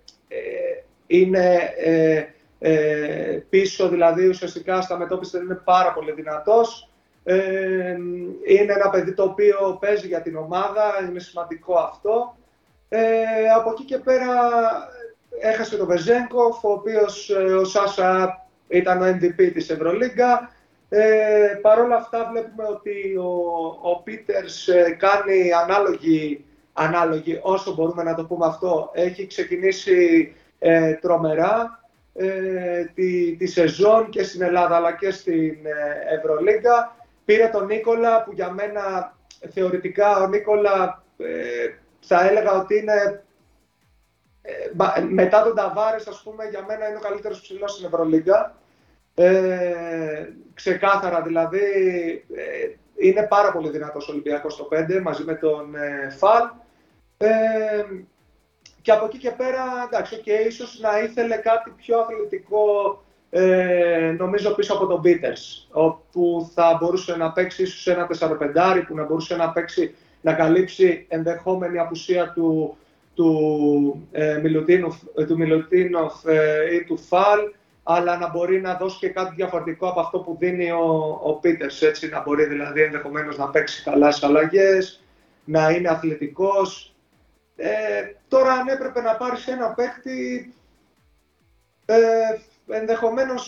[1.07, 1.74] είναι
[3.49, 6.89] πίσω, δηλαδή ουσιαστικά στα μετώπιση είναι πάρα πολύ δυνατός.
[8.47, 12.36] είναι ένα παιδί το οποίο παίζει για την ομάδα, είναι σημαντικό αυτό.
[12.95, 14.28] Ε, από εκεί και πέρα
[15.39, 20.51] έχασε τον Βεζέγκοφ, ο οποίος ε, ο Σάσα ήταν ο MVP της Ευρωλίγκα.
[20.96, 23.32] Ε, Παρ' όλα αυτά βλέπουμε ότι ο,
[23.82, 28.91] ο Πίτερς ε, κάνει ανάλογη, ανάλογη, όσο μπορούμε να το πούμε αυτό.
[28.94, 31.84] Έχει ξεκινήσει ε, τρομερά
[32.14, 35.58] ε, τη, τη σεζόν και στην Ελλάδα αλλά και στην
[36.18, 36.96] Ευρωλίγκα.
[37.26, 39.16] Πήρε τον Νίκολα που για μένα
[39.54, 41.04] θεωρητικά ο Νίκολα
[42.00, 43.24] θα έλεγα ότι είναι
[44.46, 48.56] ε, μετά τον Ταβάρες, ας πούμε, για μένα είναι ο καλύτερος ψηλός στην Ευρωλίγκα.
[49.16, 51.60] Ε, ξεκάθαρα δηλαδή,
[52.36, 56.43] ε, είναι πάρα πολύ δυνατός ο Ολυμπιακός στο 5 μαζί με τον ε, Φαλ.
[57.18, 57.30] Ε,
[58.82, 64.51] και από εκεί και πέρα, εντάξει, okay, ίσως να ήθελε κάτι πιο αθλητικό, ε, νομίζω
[64.51, 69.36] πίσω από τον Πίτερς, όπου θα μπορούσε να παίξει ίσως ένα 4-5, που να μπορούσε
[69.36, 72.78] να παίξει να καλύψει ενδεχόμενη απουσία του,
[73.14, 77.39] του, ε, Μιλουτίνοφ, ε, του Μιλουτίνοφ ε, ή του Φαλ,
[77.84, 81.81] αλλά να μπορεί να δώσει και κάτι διαφορετικό από αυτό που δίνει ο, ο Πίτερς,
[81.81, 85.03] έτσι, να μπορεί δηλαδή ενδεχομένως να παίξει καλά στις αλλαγές,
[85.43, 86.95] να είναι αθλητικός.
[87.55, 87.69] Ε,
[88.27, 90.53] τώρα αν έπρεπε να πάρεις ένα παίκτη,
[91.86, 91.97] ε,
[92.67, 93.45] ενδεχομένως,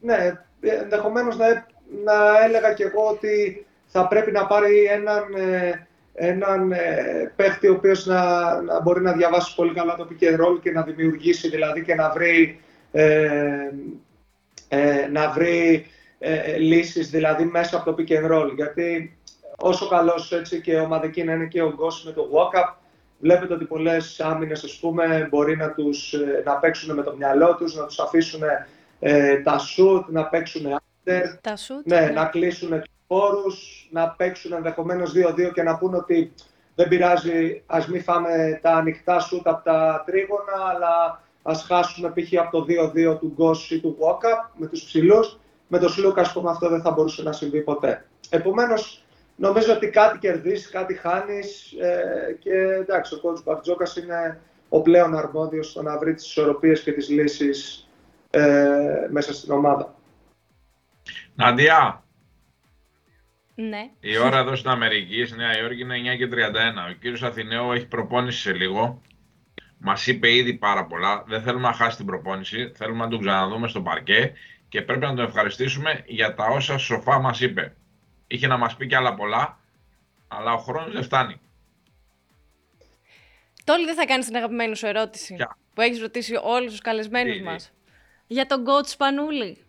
[0.00, 1.66] ναι, ενδεχομένως να,
[2.04, 5.24] να έλεγα και εγώ ότι θα πρέπει να πάρει έναν
[6.14, 10.34] έναν ε, παίχτη ο οποίος να, να μπορεί να διαβάσει πολύ καλά το pick and
[10.34, 12.73] roll και να δημιουργήσει δηλαδή και να βρει, ε, ε,
[15.10, 15.86] να βρει
[16.26, 18.54] ε, λύσεις δηλαδή μέσα από το pick and roll.
[18.54, 19.18] Γιατί
[19.56, 22.74] όσο καλός έτσι και ομαδική να είναι και ο Γκος με το walk-up,
[23.18, 27.54] βλέπετε ότι πολλές άμυνες ας πούμε μπορεί να, τους, ε, να παίξουν με το μυαλό
[27.54, 28.40] τους, να τους αφήσουν
[29.00, 32.10] ε, τα shoot, να παίξουν under, τα shoot, ναι, ναι.
[32.10, 36.32] να κλείσουν χώρους, να παίξουν ενδεχομένως 2-2 και να πούν ότι
[36.74, 42.40] δεν πειράζει, ας μην φάμε τα ανοιχτά σούτ από τα τρίγωνα, αλλά ας χάσουμε π.χ.
[42.40, 45.38] από το 2-2 του Γκος ή του Walkup με τους ψηλούς.
[45.68, 48.06] Με τον Σλούκας, πούμε, αυτό δεν θα μπορούσε να συμβεί ποτέ.
[48.28, 49.04] Επομένως,
[49.36, 55.16] νομίζω ότι κάτι κερδίσεις, κάτι χάνεις ε, και εντάξει, ο κότσου Μπαρτζόκας είναι ο πλέον
[55.16, 57.88] αρμόδιος στο να βρει τις ισορροπίες και τις λύσεις
[58.30, 59.94] ε, μέσα στην ομάδα.
[61.34, 62.04] Ναντιά,
[63.54, 63.90] ναι.
[64.00, 66.36] Η ώρα εδώ στην Αμερική, στη Νέα Υόρκη, είναι 9 και 31.
[66.90, 69.02] Ο κύριος Αθηναίου έχει προπόνηση σε λίγο.
[69.86, 71.24] Μας είπε ήδη πάρα πολλά.
[71.26, 72.72] Δεν θέλουμε να χάσει την προπόνηση.
[72.76, 74.32] Θέλουμε να τον ξαναδούμε στο παρκέ
[74.68, 77.76] και πρέπει να τον ευχαριστήσουμε για τα όσα σοφά μας είπε.
[78.26, 79.58] Είχε να μας πει και άλλα πολλά,
[80.28, 81.40] αλλά ο χρόνος δεν φτάνει.
[83.64, 85.36] Τόλι δεν θα κάνεις την αγαπημένη σου ερώτηση
[85.74, 87.72] που έχεις ρωτήσει όλους τους καλεσμένους μας;
[88.26, 89.64] Για τον coach Σπανούλη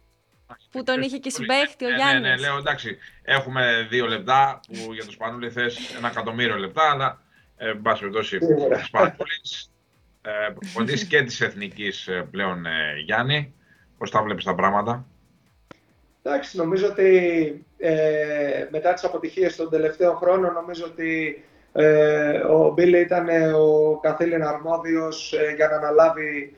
[0.72, 2.22] που τον είχε και συμπαίχτη ο Γιάννη.
[2.22, 6.92] Ναι, ναι, λέω εντάξει, έχουμε δύο λεπτά που για το Σπανούλη θες ένα εκατομμύριο λεπτά,
[6.92, 7.22] αλλά
[7.58, 8.40] ε, εν πάση περιπτώσει,
[8.86, 9.70] Σπανούλης,
[10.26, 13.54] ε, και της εθνικής ε, πλέον ε, Γιάννη.
[13.98, 15.06] Πώς τα βλέπεις τα πράγματα;
[16.24, 23.00] Εντάξει, νομίζω ότι ε, μετά τις αποτυχίες των τελευταίων χρόνων, νομίζω ότι ε, ο Μπίλε
[23.00, 26.56] ήταν ο καθήλυν αρμόδιος για να αναλάβει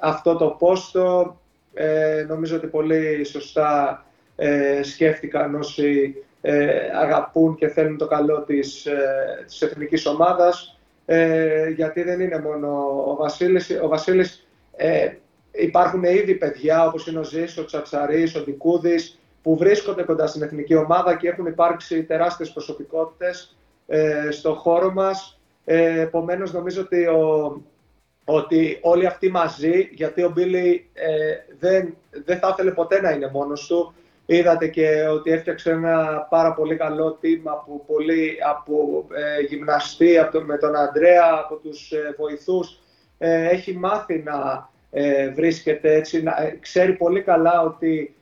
[0.00, 1.40] αυτό το πόστο.
[1.74, 4.04] Ε, νομίζω ότι πολύ σωστά
[4.36, 10.79] ε, σκέφτηκαν όσοι ε, αγαπούν και θέλουν το καλό της, ε, της εθνικής ομάδας,
[11.12, 12.68] ε, γιατί δεν είναι μόνο
[13.06, 13.78] ο Βασίλης.
[13.82, 14.46] Ο Βασίλης
[14.76, 15.12] ε,
[15.52, 20.42] υπάρχουν ήδη παιδιά όπως είναι ο Ζής, ο Τσατσαρής, ο Δικούδης, που βρίσκονται κοντά στην
[20.42, 23.56] εθνική ομάδα και έχουν υπάρξει τεράστιες προσωπικότητες
[23.86, 25.40] ε, στο χώρο μας.
[25.64, 27.62] Ε, επομένως, νομίζω ότι ο,
[28.24, 33.30] ότι όλοι αυτοί μαζί, γιατί ο Μπίλι ε, δεν, δεν θα ήθελε ποτέ να είναι
[33.32, 33.94] μόνος του.
[34.32, 40.40] Είδατε και ότι έφτιαξε ένα πάρα πολύ καλό team από, πολύ, από ε, γυμναστή, από
[40.40, 42.78] με τον Αντρέα, από τους ε, βοηθούς.
[43.18, 48.14] Ε, έχει μάθει να ε, βρίσκεται έτσι, να, ξέρει πολύ καλά ότι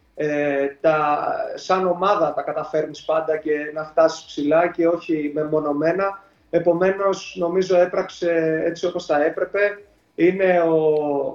[0.80, 6.24] τα, σαν ομάδα τα καταφέρνεις πάντα και να φτάσεις ψηλά και όχι μεμονωμένα.
[6.50, 9.78] Επομένως, νομίζω έπραξε έτσι όπως θα έπρεπε
[10.14, 10.84] είναι, ο,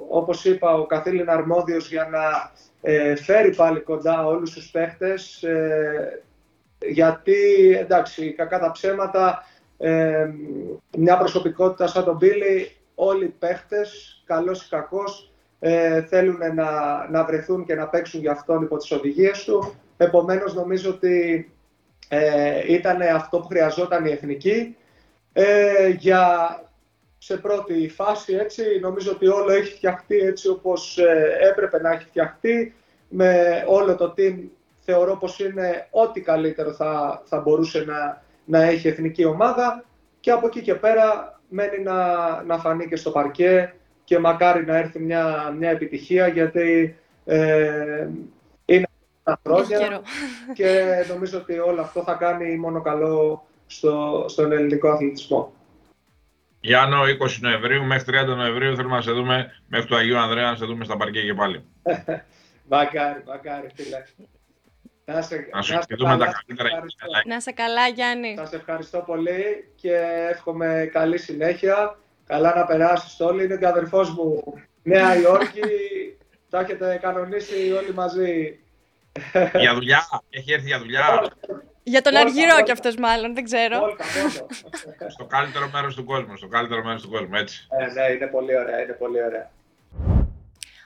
[0.09, 2.51] όπως είπα, ο καθήλυνα αρμόδιος για να
[2.85, 6.23] ε, φέρει πάλι κοντά όλους τους παίχτες ε,
[6.79, 7.35] γιατί
[7.79, 9.45] εντάξει κακά τα ψέματα
[9.77, 10.29] ε,
[10.97, 16.69] μια προσωπικότητα σαν τον Μπίλι όλοι οι παίχτες καλός ή κακός ε, θέλουν να,
[17.09, 19.73] να βρεθούν και να παίξουν για αυτόν υπό τις οδηγίες του.
[19.97, 21.51] Επομένως νομίζω ότι
[22.07, 24.75] ε, ήταν αυτό που χρειαζόταν η εθνική.
[25.33, 26.57] Ε, για
[27.25, 32.05] σε πρώτη φάση έτσι νομίζω ότι όλο έχει φτιαχτεί έτσι όπως ε, έπρεπε να έχει
[32.05, 32.75] φτιαχτεί.
[33.09, 34.39] Με όλο το team
[34.79, 39.85] θεωρώ πως είναι ό,τι καλύτερο θα, θα μπορούσε να, να έχει εθνική ομάδα.
[40.19, 41.97] Και από εκεί και πέρα μένει να,
[42.43, 46.95] να φανεί και στο παρκέ και μακάρι να έρθει μια, μια επιτυχία γιατί
[47.25, 48.07] ε,
[48.65, 48.87] είναι
[49.23, 50.01] τα χρόνια
[50.53, 55.53] και νομίζω ότι όλο αυτό θα κάνει μόνο καλό στο, στον ελληνικό αθλητισμό.
[56.65, 57.05] Γιάννο, 20
[57.39, 60.85] Νοεμβρίου μέχρι 30 Νοεμβρίου θέλουμε να σε δούμε μέχρι του Αγίου Ανδρέα να σε δούμε
[60.85, 61.65] στα παρκέ και πάλι.
[62.69, 64.03] μακάρι, μακάρι, φίλε.
[65.05, 66.69] Να σε, να σου τα καλύτερα.
[67.25, 68.35] Να σε καλά, Γιάννη.
[68.37, 69.95] Σας ευχαριστώ πολύ και
[70.29, 71.99] εύχομαι καλή συνέχεια.
[72.25, 73.43] Καλά να περάσεις όλοι.
[73.43, 74.43] Είναι και αδερφός μου
[74.83, 75.61] Νέα Υόρκη.
[76.49, 78.59] Τα έχετε κανονίσει όλοι μαζί.
[79.59, 80.01] Για δουλειά.
[80.29, 81.31] Έχει έρθει για δουλειά.
[81.83, 83.95] Για τον Αργυρό κι αυτός μάλλον, δεν ξέρω.
[85.07, 87.67] στο καλύτερο μέρος του κόσμου, στο καλύτερο μέρος του κόσμου, έτσι.
[87.69, 89.51] Ε, ναι, είναι πολύ ωραία, είναι πολύ ωραία.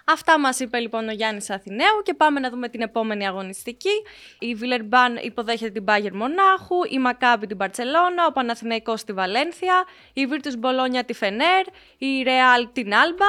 [0.09, 4.03] Αυτά μας είπε λοιπόν ο Γιάννης Αθηναίου και πάμε να δούμε την επόμενη αγωνιστική.
[4.39, 9.83] Η Βιλερμπάν υποδέχεται την Μπάγερ Μονάχου, η Μακάμπη την Παρσελώνα, ο Παναθηναϊκός στη Βαλένθια,
[10.13, 11.65] η Βίρτους Μπολόνια τη Φενέρ,
[11.97, 13.25] η Ρεάλ την Άλμπα.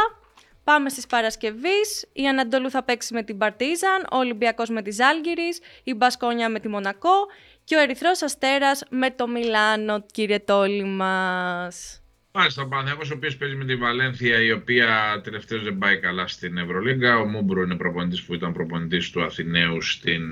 [0.64, 2.08] Πάμε στις Παρασκευής.
[2.12, 6.60] Η Ανατολού θα παίξει με την Παρτίζαν, ο Ολυμπιακός με τη Ζάλγκυρης, η Μπασκόνια με
[6.60, 7.26] τη Μονακό
[7.68, 12.02] και ο Ερυθρός Αστέρας με το Μιλάνο, κύριε Τόλι μας.
[12.32, 16.26] Μάλιστα, ο Παναθηναϊκός, ο οποίος παίζει με τη Βαλένθια, η οποία τελευταίως δεν πάει καλά
[16.26, 17.18] στην Ευρωλίγκα.
[17.18, 20.22] Ο Μουμπρού είναι προπονητής που ήταν προπονητής του Αθηναίου στην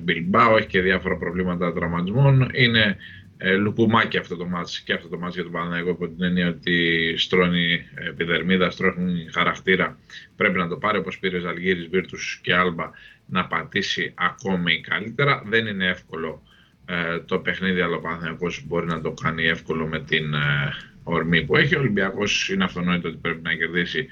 [0.00, 0.56] Μπιλμπάου.
[0.56, 2.50] Έχει και διάφορα προβλήματα τραυματισμών.
[2.52, 2.96] Είναι
[3.36, 6.48] ε, λουκουμάκι αυτό το μάτς και αυτό το μάτς για τον Παναθηναϊκό από την έννοια
[6.48, 9.98] ότι στρώνει επιδερμίδα, στρώνει χαρακτήρα.
[10.36, 12.90] Πρέπει να το πάρει όπως πήρε Ζαλγίρης, Βίρτους και Άλμπα
[13.26, 15.42] να πατήσει ακόμη καλύτερα.
[15.46, 16.42] Δεν είναι εύκολο
[16.84, 20.72] ε, το παιχνίδι, αλλά ο Παναθηναϊκός μπορεί να το κάνει εύκολο με την ε,
[21.02, 21.76] ορμή που έχει.
[21.76, 24.08] Ο Ολυμπιακός είναι αυτονόητο ότι πρέπει να κερδίσει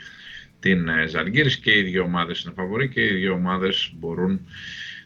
[0.60, 4.40] την ε, Ζαλγκύρης και οι δύο ομάδες είναι φαβοροί και οι δύο ομάδες μπορούν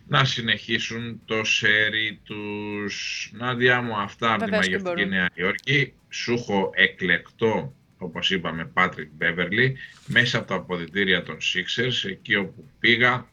[0.07, 3.31] να συνεχίσουν το σέρι τους.
[3.35, 5.93] Νάντια μου αυτά από τη μαγευτική Νέα Υόρκη.
[6.09, 12.71] Σου έχω εκλεκτό, όπως είπαμε, Πάτρικ Μπέβερλι, μέσα από τα αποδητήρια των Sixers, εκεί όπου
[12.79, 13.27] πήγα,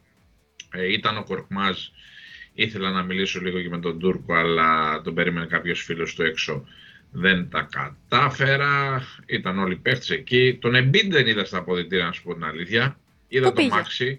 [0.72, 1.78] ε, ήταν ο Κορκμάζ,
[2.54, 6.64] ήθελα να μιλήσω λίγο και με τον Τούρκο, αλλά τον περίμενε κάποιος φίλος του έξω
[7.12, 9.02] δεν τα κατάφερα.
[9.26, 10.58] Ήταν όλοι οι εκεί.
[10.60, 12.98] Τον Εμπίν δεν είδα στα αποδητήρια, να σου πω την αλήθεια.
[13.28, 14.18] Είδα τον Μάξι.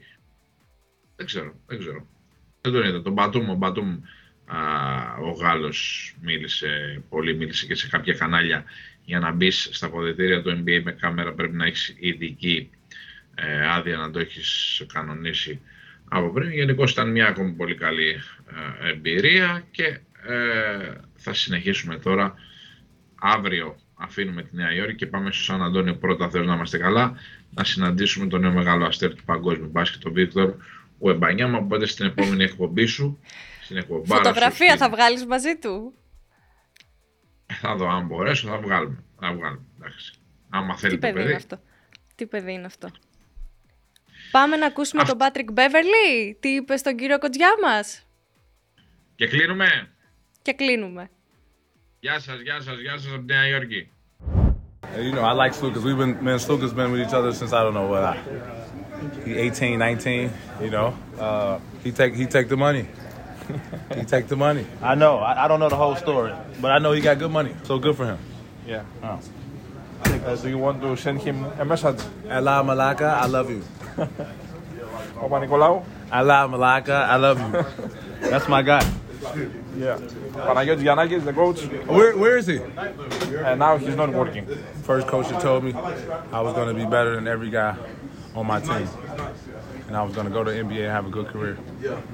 [1.16, 2.08] Δεν ξέρω, δεν ξέρω.
[2.62, 3.02] Δεν τον είδα.
[3.02, 4.00] Τον Μπατούμ, ο Μπατούμ,
[4.46, 4.58] α,
[5.22, 8.64] ο Γάλλος μίλησε πολύ, μίλησε και σε κάποια κανάλια
[9.06, 12.70] για να μπεις στα αποδητήρια του NBA με κάμερα πρέπει να έχεις ειδική
[13.36, 15.62] ε, άδεια να το έχεις κανονίσει
[16.14, 16.52] από πριν.
[16.52, 18.10] Γενικώς ήταν μια ακόμη πολύ καλή
[18.82, 19.84] ε, εμπειρία και
[20.28, 22.34] ε, θα συνεχίσουμε τώρα
[23.26, 27.18] Αύριο αφήνουμε τη Νέα Υόρκη και πάμε στο Σαν Αντώνιο πρώτα, θέλω να είμαστε καλά,
[27.50, 30.56] να συναντήσουμε τον νέο μεγάλο αστέρ του παγκόσμιου μπάσκετ, τον Βίκτορ
[30.98, 33.20] Ουεμπανιάμα, οπότε στην επόμενη εκπομπή σου,
[33.64, 35.94] στην εκπομπάρα Φωτογραφία σου, θα βγάλεις μαζί του;
[37.46, 39.04] Θα δω, αν μπορέσω θα βγάλουμε.
[39.20, 40.14] Θα βγάλουμε, εντάξει.
[40.50, 41.26] Άμα θέλει Τι παιδί, παιδί.
[41.26, 41.60] Είναι αυτό;
[42.16, 42.90] Τι παιδί είναι αυτό;
[44.38, 46.38] Πάμε να ακούσουμε τον Πάτρικ Μπέβερλι.
[46.40, 48.06] Τι είπε στον κύριο Κοντζιά μας.
[49.16, 49.68] Και κλείνουμε.
[50.42, 51.10] Και κλείνουμε.
[52.00, 53.90] Γεια σας, γεια σας, γεια σας από Νέα Υόρκη.
[54.98, 55.82] You know, I like Slukas.
[55.88, 58.16] We've been, man, Slukas been with each other since I don't know what, I,
[59.26, 60.32] he 18, 19,
[60.64, 60.88] you know.
[61.26, 62.86] Uh, he take he take the money.
[63.98, 64.66] he take the money.
[64.92, 65.16] I know.
[65.30, 66.34] I, I, don't know the whole story.
[66.62, 68.20] But I know he got good money, so good for him.
[68.74, 68.84] Yeah.
[69.08, 69.20] Oh.
[70.06, 72.00] Uh, do you want to send him a message?
[72.30, 73.64] Allah Malaka, I love you.
[73.96, 75.84] Papa Nicolau?
[76.12, 78.30] Allah Malaka, I love you.
[78.30, 78.84] That's my guy.
[79.78, 79.98] Yeah.
[80.34, 81.62] Panagiotis Giannakis, the coach.
[81.88, 82.60] Where, where is he?
[82.60, 84.46] And now he's not working.
[84.84, 87.76] First coach that told me I was going to be better than every guy
[88.36, 88.88] on my team.
[89.88, 91.58] And I was going to go to the NBA and have a good career.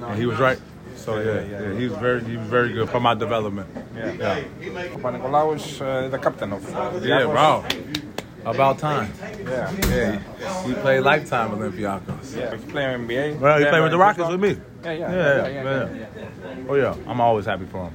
[0.02, 0.58] And he was right.
[1.00, 3.68] So yeah, yeah, yeah, he was very, he was very good for my development.
[3.96, 4.88] Yeah, yeah.
[4.92, 6.62] Papa is uh, the captain of.
[6.76, 7.64] Uh, yeah, bro.
[8.44, 9.12] About time.
[9.44, 9.70] Yeah.
[9.88, 10.66] Yeah.
[10.66, 12.36] He played lifetime Olympiacos.
[12.36, 12.56] Yeah.
[12.56, 13.38] He played NBA.
[13.38, 14.56] Well, he played with the Rockets with me.
[14.84, 15.12] Yeah, yeah.
[15.12, 15.88] Yeah, yeah.
[15.94, 17.94] yeah, Oh yeah, I'm always happy for him.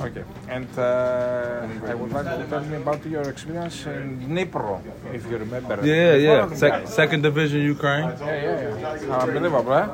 [0.00, 0.24] Okay.
[0.48, 4.80] And uh, I would like to tell me about your experience in Dnipro,
[5.12, 5.78] if you remember.
[5.84, 6.54] Yeah, yeah.
[6.54, 8.04] Sec- second division Ukraine.
[8.04, 9.18] Yeah, yeah, yeah.
[9.22, 9.88] Unbelievable, eh?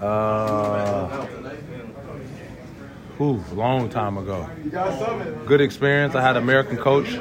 [0.00, 1.26] Uh,
[3.20, 4.48] ooh, long time ago.
[5.46, 6.14] Good experience.
[6.14, 7.16] I had American coach,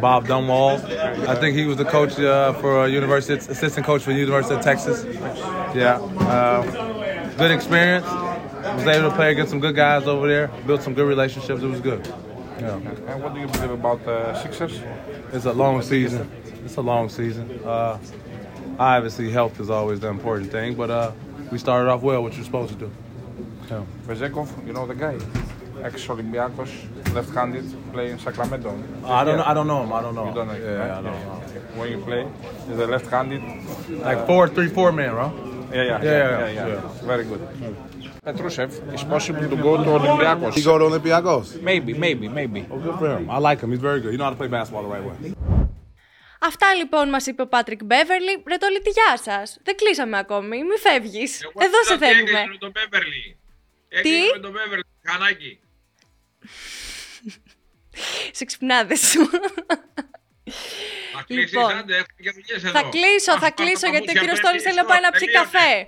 [0.00, 0.84] Bob Dunwall.
[1.26, 4.54] I think he was the coach uh, for uh, University, assistant coach for the University
[4.54, 5.04] of Texas.
[5.74, 5.98] Yeah.
[6.20, 6.62] Uh,
[7.36, 8.06] good experience.
[8.06, 10.48] Was able to play against some good guys over there.
[10.66, 11.62] Built some good relationships.
[11.62, 12.06] It was good.
[12.60, 12.74] Yeah.
[12.74, 14.80] And what do you believe about the Sixers?
[15.32, 16.30] It's a long season.
[16.64, 17.60] It's a long season.
[17.64, 17.98] Uh,
[18.78, 21.12] obviously, health is always the important thing, but uh,
[21.50, 22.90] we started off well, which you're supposed to do.
[23.70, 23.84] Yeah.
[24.06, 25.18] Vezekov, you know the guy?
[25.82, 28.70] Ex-Olympiacos, left-handed, play in Sacramento.
[29.04, 29.44] I don't know.
[29.44, 29.92] I don't know him.
[29.92, 30.28] I don't know.
[30.28, 30.54] You don't know?
[30.54, 30.62] him.
[30.62, 30.90] Yeah, right?
[30.90, 31.42] I don't know.
[31.76, 32.26] When you play,
[32.72, 33.42] is a left-handed.
[34.00, 35.68] Like four, three, four man, bro.
[35.72, 37.40] Yeah, yeah, Yeah, yeah, yeah, Very good.
[37.40, 37.98] Hmm.
[38.24, 40.54] Petrusev is possible to go to Olympiacos.
[40.54, 41.62] He go to Olympiacos.
[41.62, 42.66] Maybe, maybe, maybe.
[42.70, 43.30] Oh, good for him.
[43.30, 43.70] I like him.
[43.70, 44.12] He's very good.
[44.12, 45.34] You know how to play basketball the right way.
[46.38, 48.42] Αυτά λοιπόν μας είπε ο Πάτρικ Μπέβερλι.
[48.48, 49.58] Ρε Τόλιτη, γεια σας.
[49.62, 50.64] Δεν κλείσαμε ακόμη.
[50.64, 51.42] Μη φεύγεις.
[51.42, 52.30] Εγώ Εδώ σε ξέρω τι θέλουμε.
[52.30, 53.38] έκανες με τον Μπέβερλι.
[54.02, 55.60] Τι; Έκανες με τον Μπέβερλι, χανάκι.
[58.38, 59.30] Σε ξυπνάδες σου.
[61.14, 62.72] Θα κλείσεις, Λοιπόν, άντε, έχουμε και δουλειές εδώ.
[62.72, 64.84] θα κλείσω, Αχ, θα πάρ' τα κλείσω γιατί ο παπούτσια, κύριος πρέπει, Τόλης θέλει να
[64.84, 65.44] πάει να πιει τελείωνε.
[65.50, 65.86] καφέ.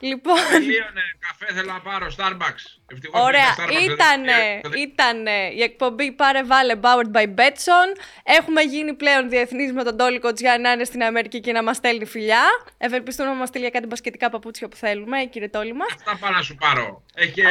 [0.00, 2.64] Λοιπόν, Τελείωνε, καφέ θέλω να πάρω, Starbucks.
[2.92, 8.00] Ευτυχώς Ωραία, πήγα Starbucks, ήτανε, δεν- ήτανε η εκπομπή Πάρε Βάλε Powered by Betson.
[8.22, 11.76] Έχουμε γίνει πλέον διεθνείς με τον Τόλι Κοτζιά να είναι στην Αμερική και να μας
[11.76, 12.44] στέλνει φιλιά.
[12.78, 15.88] Ευελπιστούμε να μας στείλει για κάτι μπασκετικά παπούτσια που θέλουμε, κύριε Τόλι μας.
[15.94, 17.02] Αυτά πάω να σου πάρω.
[17.14, 17.42] Έχει,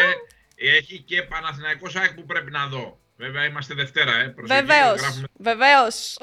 [0.56, 3.00] έχει και Παναθηναϊκός ΑΕΚ που πρέπει να δω.
[3.18, 4.24] Βέβαια είμαστε Δευτέρα, ε.
[4.28, 6.18] Προσοχή, Βεβαίως, γράφουμε- βεβαίως.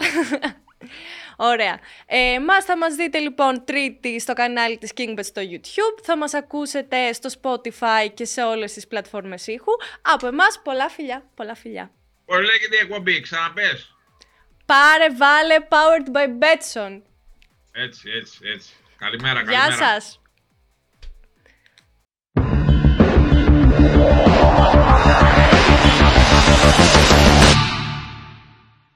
[1.36, 1.78] Ωραία.
[2.06, 6.02] Ε, μας θα μας δείτε λοιπόν τρίτη στο κανάλι της KingBet στο YouTube.
[6.02, 9.72] Θα μας ακούσετε στο Spotify και σε όλες τις πλατφόρμες ήχου.
[10.02, 11.90] Από εμάς πολλά φιλιά, πολλά φιλιά.
[12.24, 13.94] Πώς λέγεται η εκπομπή, ξαναπες.
[14.66, 17.00] Πάρε βάλε powered by Betson.
[17.72, 18.72] Έτσι, έτσι, έτσι.
[18.98, 20.00] Καλημέρα, Γεια καλημέρα.
[20.00, 20.20] σας.